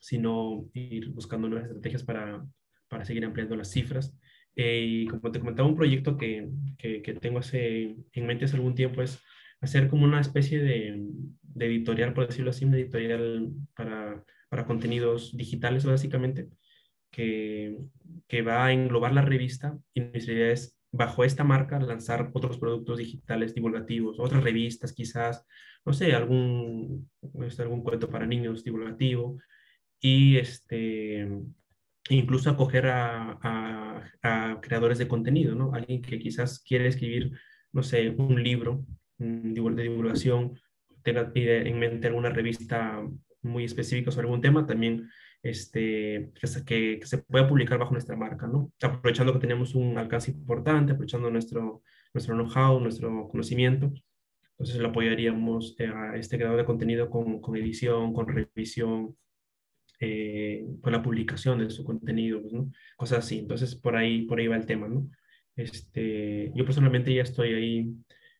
[0.00, 2.44] sino ir buscando nuevas estrategias para,
[2.88, 4.17] para seguir ampliando las cifras
[4.58, 6.48] eh, y como te comentaba, un proyecto que,
[6.78, 9.22] que, tengo hace, en mente hace algún tiempo es
[9.60, 11.00] hacer como una especie de,
[11.42, 16.48] de editorial, por decirlo así, un editorial para, para contenidos digitales básicamente,
[17.12, 17.78] que,
[18.26, 19.78] que, va a englobar la revista.
[19.94, 25.46] Y mi idea es, bajo esta marca, lanzar otros productos digitales divulgativos, otras revistas quizás,
[25.84, 27.08] no sé, algún,
[27.46, 29.38] este, algún cuento para niños divulgativo.
[30.00, 31.28] Y este
[32.08, 33.38] incluso acoger a,
[34.22, 35.74] a, creadores de contenido, ¿no?
[35.74, 37.32] Alguien que quizás quiere escribir,
[37.72, 38.84] no sé, un libro
[39.18, 40.58] de divulgación,
[41.02, 43.02] tenga en mente alguna revista
[43.42, 45.08] muy específica sobre algún tema, también
[45.42, 46.32] este,
[46.66, 48.72] que, que, se pueda publicar bajo nuestra marca, ¿no?
[48.82, 51.82] Aprovechando que tenemos un alcance importante, aprovechando nuestro,
[52.12, 53.92] nuestro know-how, nuestro conocimiento,
[54.58, 59.16] entonces lo apoyaríamos eh, a este creador de contenido con, con edición, con revisión,
[60.00, 62.70] eh, con la publicación de su contenido, pues, ¿no?
[62.96, 63.38] Cosas así.
[63.38, 65.08] Entonces, por ahí, por ahí va el tema, ¿no?
[65.56, 67.94] Este, yo personalmente ya estoy ahí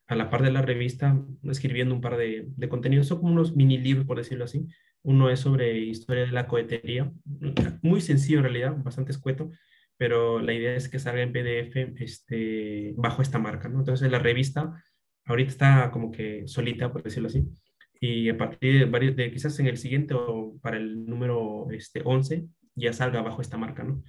[0.06, 3.56] a la par de la revista escribiendo un par de, de contenidos, son como unos
[3.56, 4.66] mini libros, por decirlo así.
[5.02, 7.12] Uno es sobre historia de la cohetería,
[7.82, 9.50] muy sencillo en realidad, bastante escueto,
[9.96, 13.80] pero la idea es que salga en PDF este, bajo esta marca, ¿no?
[13.80, 14.82] Entonces la revista
[15.26, 17.46] ahorita está como que solita, por decirlo así,
[18.00, 22.02] y a partir de, varios, de quizás en el siguiente o para el número este,
[22.04, 24.02] 11 ya salga bajo esta marca, ¿no?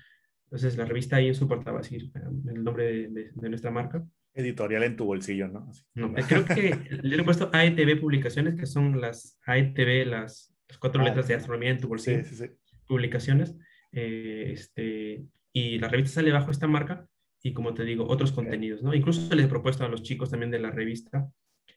[0.46, 4.04] Entonces la revista ahí en su portada, así, el nombre de, de, nuestra marca.
[4.34, 5.70] Editorial en tu bolsillo, ¿no?
[5.96, 11.02] no creo que le he puesto AETV Publicaciones, que son las AETV, las, las cuatro
[11.02, 12.24] ah, letras de astronomía en tu bolsillo.
[12.24, 12.52] Sí, sí, sí.
[12.88, 13.56] Publicaciones.
[13.92, 15.24] Eh, este,
[15.54, 17.08] y la revista sale bajo esta marca
[17.42, 18.94] y como te digo, otros contenidos, ¿no?
[18.94, 21.30] Incluso les he propuesto a los chicos también de la revista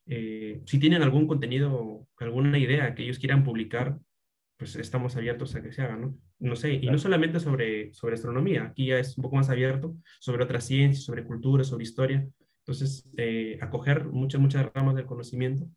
[0.06, 3.98] eh, si tienen algún contenido, alguna idea que ellos quieran publicar,
[4.56, 6.16] pues estamos abiertos a que se haga, ¿no?
[6.38, 9.96] No sé, y no solamente sobre, sobre astronomía, aquí ya es un poco más abierto,
[10.20, 12.28] sobre otras ciencias, sobre cultura, sobre historia.
[12.60, 15.68] Entonces, eh, acoger muchas, muchas ramas del conocimiento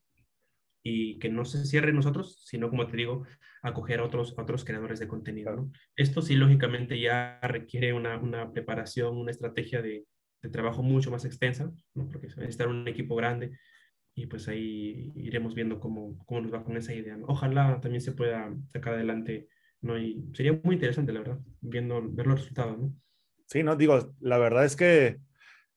[0.84, 3.26] y que no se cierre nosotros, sino como te digo,
[3.64, 5.72] acoger a otros, otros creadores de contenido.
[5.96, 10.06] Esto sí, lógicamente, ya requiere una, una preparación, una estrategia de,
[10.44, 12.08] de, trabajo mucho más extensa, ¿no?
[12.08, 13.58] porque se va a necesitar un equipo grande
[14.16, 17.18] y pues ahí iremos viendo cómo, cómo nos va con esa idea.
[17.28, 19.50] Ojalá también se pueda sacar adelante,
[19.82, 19.98] ¿no?
[19.98, 22.94] Y sería muy interesante, la verdad, viendo, ver los resultados, ¿no?
[23.46, 25.18] Sí, no, digo, la verdad es que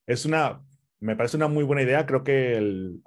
[0.07, 0.63] es una,
[1.01, 2.07] me parece una muy buena idea.
[2.07, 3.03] Creo que el,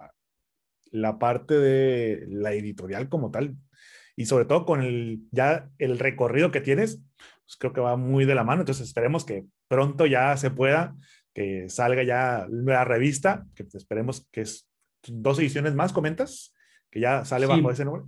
[0.91, 3.55] la parte de la editorial como tal
[4.17, 8.25] y sobre todo con el, ya el recorrido que tienes, pues creo que va muy
[8.25, 8.61] de la mano.
[8.61, 10.95] Entonces esperemos que pronto ya se pueda,
[11.34, 14.70] que salga ya la revista, que esperemos que es
[15.07, 16.53] dos ediciones más, comentas,
[16.89, 18.03] que ya sale bajo ese nombre.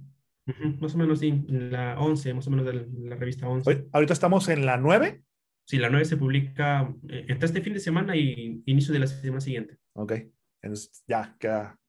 [0.79, 3.87] más o menos, sí, la 11, más o menos de la revista 11.
[3.91, 5.21] ahorita estamos en la 9.
[5.65, 9.07] Sí, la 9 se publica eh, entre este fin de semana y inicio de la
[9.07, 9.77] semana siguiente.
[9.93, 10.13] Ok,
[10.61, 11.79] entonces ya queda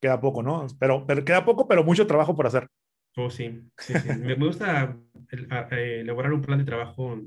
[0.00, 0.66] queda poco, ¿no?
[0.78, 2.68] Pero, pero queda poco, pero mucho trabajo por hacer.
[3.16, 4.08] Oh, sí, sí, sí.
[4.18, 4.96] me, gusta
[5.70, 7.20] elaborar un plan de trabajo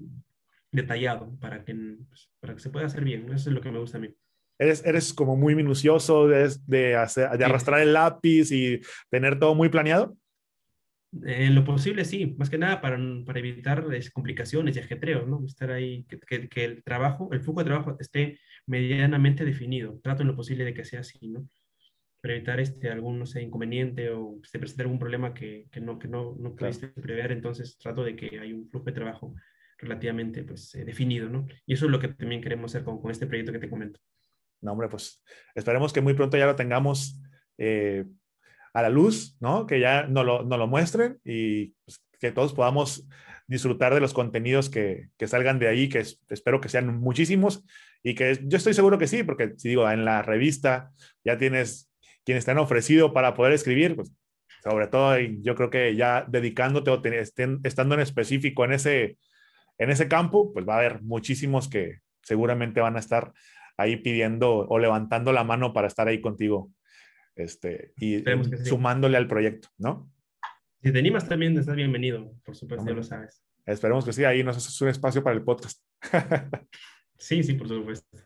[0.72, 1.76] detallado para que,
[2.08, 3.26] pues, para que se pueda hacer bien.
[3.26, 4.16] Eso es lo que me gusta a mí.
[4.62, 9.56] Eres, eres como muy minucioso de, de, hacer, de arrastrar el lápiz y tener todo
[9.56, 10.16] muy planeado.
[11.24, 12.36] En lo posible, sí.
[12.38, 15.44] Más que nada para, para evitar complicaciones y ajetreos, ¿no?
[15.46, 20.00] Estar ahí, que, que, que, el trabajo, el flujo de trabajo esté medianamente definido.
[20.04, 21.48] Trato en lo posible de que sea así, ¿no?
[22.22, 25.98] para evitar este, algún no sé, inconveniente o se presente algún problema que, que no,
[25.98, 27.32] que no, no pudiste prever.
[27.32, 29.34] Entonces trato de que hay un flujo de trabajo
[29.80, 31.48] relativamente pues, eh, definido, ¿no?
[31.66, 34.00] Y eso es lo que también queremos hacer con, con, este proyecto que te comento.
[34.62, 35.22] No, hombre, pues
[35.56, 37.20] esperemos que muy pronto ya lo tengamos
[37.58, 38.06] eh,
[38.74, 39.66] a la luz, ¿no?
[39.66, 43.08] Que ya nos lo, no lo muestren y pues, que todos podamos
[43.48, 47.66] disfrutar de los contenidos que, que salgan de ahí, que es, espero que sean muchísimos
[48.04, 50.92] y que yo estoy seguro que sí, porque si digo, en la revista
[51.26, 51.92] ya tienes
[52.24, 54.12] quienes te han ofrecido para poder escribir, pues
[54.64, 57.02] sobre todo yo creo que ya dedicándote o
[57.64, 59.18] estando en específico en ese,
[59.78, 63.34] en ese campo, pues va a haber muchísimos que seguramente van a estar
[63.82, 66.72] ahí pidiendo o levantando la mano para estar ahí contigo
[67.36, 68.24] este, y,
[68.64, 70.12] sumándole al proyecto, ¿no?
[70.82, 73.44] Si te animas también, estás bienvenido, por supuesto, ya lo sabes.
[73.66, 75.82] Esperemos que sí, ahí nos haces un espacio para el podcast.
[77.22, 78.18] Sí, sí, por supuesto.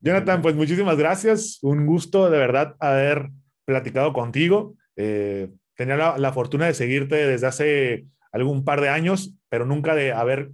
[0.00, 1.60] Jonathan, pues muchísimas gracias.
[1.62, 3.30] Un gusto de verdad haber
[3.64, 4.74] platicado contigo.
[4.96, 10.10] Eh, tenía la, fortuna de seguirte desde hace algún par de años, pero nunca de
[10.12, 10.50] haber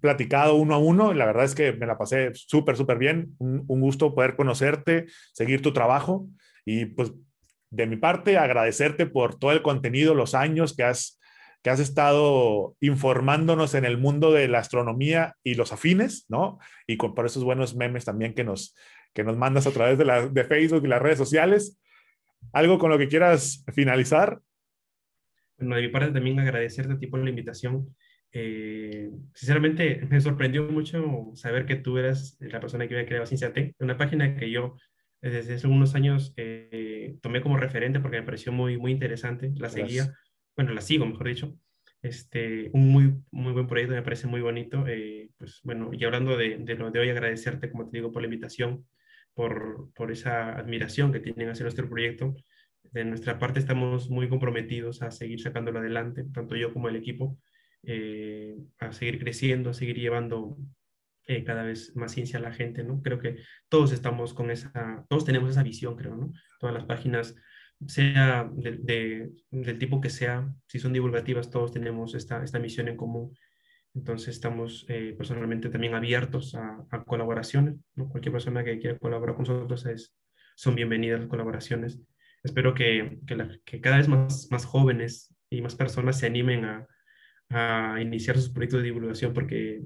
[0.00, 1.12] platicado uno a uno.
[1.12, 3.34] La verdad es que me la pasé súper, súper bien.
[3.38, 6.28] Un, gusto poder conocerte, seguir tu trabajo
[6.64, 7.12] y pues
[7.70, 11.18] de mi parte agradecerte por todo el contenido, los años que has
[11.62, 16.60] que has estado informándonos en el mundo de la astronomía y los afines, ¿no?
[16.86, 18.76] Y con, por esos buenos memes también que nos,
[19.12, 21.76] que nos mandas a través de, la, de Facebook y las redes sociales.
[22.52, 24.40] ¿Algo con lo que quieras finalizar?
[25.58, 27.94] De mi parte también agradecerte a la invitación.
[28.40, 33.74] Eh, sinceramente, me sorprendió mucho saber que tú eras la persona que había creado CienciaT,
[33.80, 34.76] una página que yo
[35.20, 39.68] desde hace unos años eh, tomé como referente porque me pareció muy, muy interesante, la
[39.68, 40.12] seguía
[40.58, 41.56] bueno, la sigo, mejor dicho.
[42.02, 44.88] Este, un muy, muy buen proyecto, me parece muy bonito.
[44.88, 48.22] Eh, pues bueno, y hablando de, de, lo de hoy, agradecerte, como te digo, por
[48.22, 48.84] la invitación,
[49.34, 52.34] por, por esa admiración que tienen hacia nuestro proyecto.
[52.82, 57.38] De nuestra parte estamos muy comprometidos a seguir sacándolo adelante, tanto yo como el equipo,
[57.90, 60.58] eh, a seguir creciendo, a seguir llevando
[61.24, 63.00] eh, cada vez más ciencia a la gente, ¿no?
[63.00, 63.38] Creo que
[63.70, 66.34] todos estamos con esa, todos tenemos esa visión, creo, ¿no?
[66.60, 67.34] Todas las páginas
[67.86, 72.98] sea de, del tipo que sea, si son divulgativas, todos tenemos esta, esta misión en
[72.98, 73.34] común.
[73.94, 77.76] Entonces estamos eh, personalmente también abiertos a, colaboraciones.
[77.94, 78.10] ¿no?
[78.10, 80.14] Cualquier persona que quiera colaborar con nosotros es,
[80.56, 81.98] son bienvenidas las colaboraciones.
[82.42, 86.86] Espero que, que, que, cada vez más, más jóvenes y más personas se animen a,
[87.50, 89.82] a iniciar sus proyectos de divulgación porque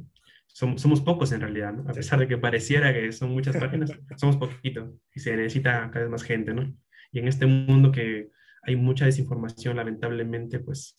[0.46, 1.88] somos, somos pocos en realidad, ¿no?
[1.88, 6.04] a pesar de que pareciera que son muchas páginas, somos poquitos y se necesita cada
[6.04, 6.52] vez más gente.
[6.52, 6.74] ¿no?
[7.12, 8.30] Y en este mundo que
[8.62, 10.96] hay mucha desinformación, lamentablemente, pues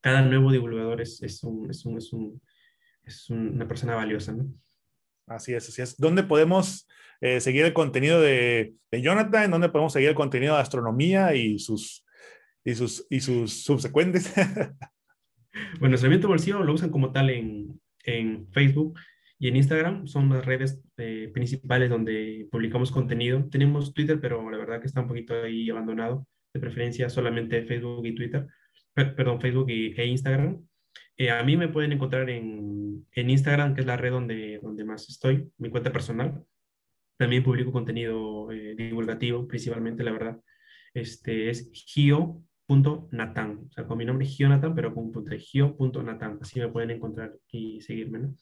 [0.00, 2.40] cada nuevo divulgador es, es, un, es, un, es, un,
[3.04, 4.46] es una persona valiosa, ¿no?
[5.26, 5.98] Así es, así es.
[5.98, 6.88] ¿Dónde podemos
[7.20, 9.50] eh, seguir el contenido de, de, Jonathan?
[9.50, 12.06] ¿Dónde podemos seguir el contenido de astronomía y sus,
[12.64, 14.32] y sus, y sus subsecuentes?
[15.80, 18.98] bueno, Serviento Bolsillo lo usan como tal en, en Facebook
[19.38, 23.48] y en Instagram son las redes eh, principales donde publicamos contenido.
[23.50, 26.26] Tenemos Twitter, pero la verdad que está un poquito ahí abandonado.
[26.52, 28.46] De preferencia solamente Facebook y Twitter.
[28.94, 30.66] perdón, Facebook e Instagram.
[31.16, 34.84] Eh, a mí me pueden encontrar en, en, Instagram, que es la red donde, donde
[34.84, 36.44] más estoy, mi cuenta personal.
[37.16, 40.40] También publico contenido eh, divulgativo, principalmente, la verdad.
[40.94, 41.70] este, es
[42.68, 46.68] gio.natan, o sea, con mi nombre Gionatan, pero con un punto de gio.natan, así me
[46.68, 48.34] pueden encontrar y seguirme, ¿no?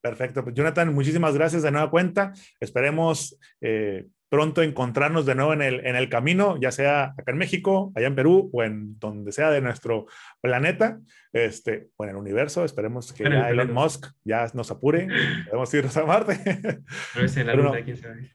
[0.00, 2.32] Perfecto, pues Jonathan, muchísimas gracias de nueva cuenta.
[2.60, 7.38] Esperemos eh, pronto encontrarnos de nuevo en el, en el camino, ya sea acá en
[7.38, 10.06] México, allá en Perú o en donde sea de nuestro
[10.40, 11.00] planeta,
[11.32, 12.64] este, o en el universo.
[12.64, 15.08] Esperemos que ya Elon Musk ya nos apure,
[15.46, 16.38] podemos irnos a Marte.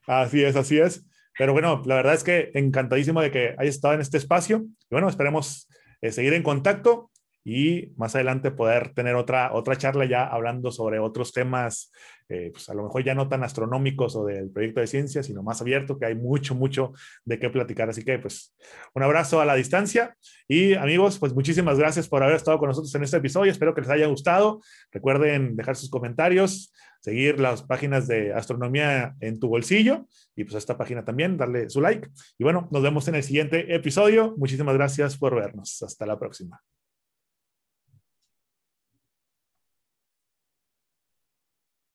[0.05, 1.07] Así es, así es.
[1.37, 4.65] Pero bueno, la verdad es que encantadísimo de que hayas estado en este espacio.
[4.65, 5.67] Y bueno, esperemos
[6.01, 7.11] eh, seguir en contacto
[7.43, 11.91] y más adelante poder tener otra, otra charla ya hablando sobre otros temas,
[12.29, 15.43] eh, pues a lo mejor ya no tan astronómicos o del proyecto de ciencia, sino
[15.43, 16.93] más abierto, que hay mucho, mucho
[17.25, 17.89] de qué platicar.
[17.89, 18.55] Así que pues
[18.93, 20.15] un abrazo a la distancia
[20.47, 23.51] y amigos, pues muchísimas gracias por haber estado con nosotros en este episodio.
[23.51, 24.61] Espero que les haya gustado.
[24.91, 30.59] Recuerden dejar sus comentarios, seguir las páginas de astronomía en tu bolsillo y pues a
[30.59, 32.09] esta página también, darle su like.
[32.37, 34.33] Y bueno, nos vemos en el siguiente episodio.
[34.37, 35.83] Muchísimas gracias por vernos.
[35.83, 36.63] Hasta la próxima.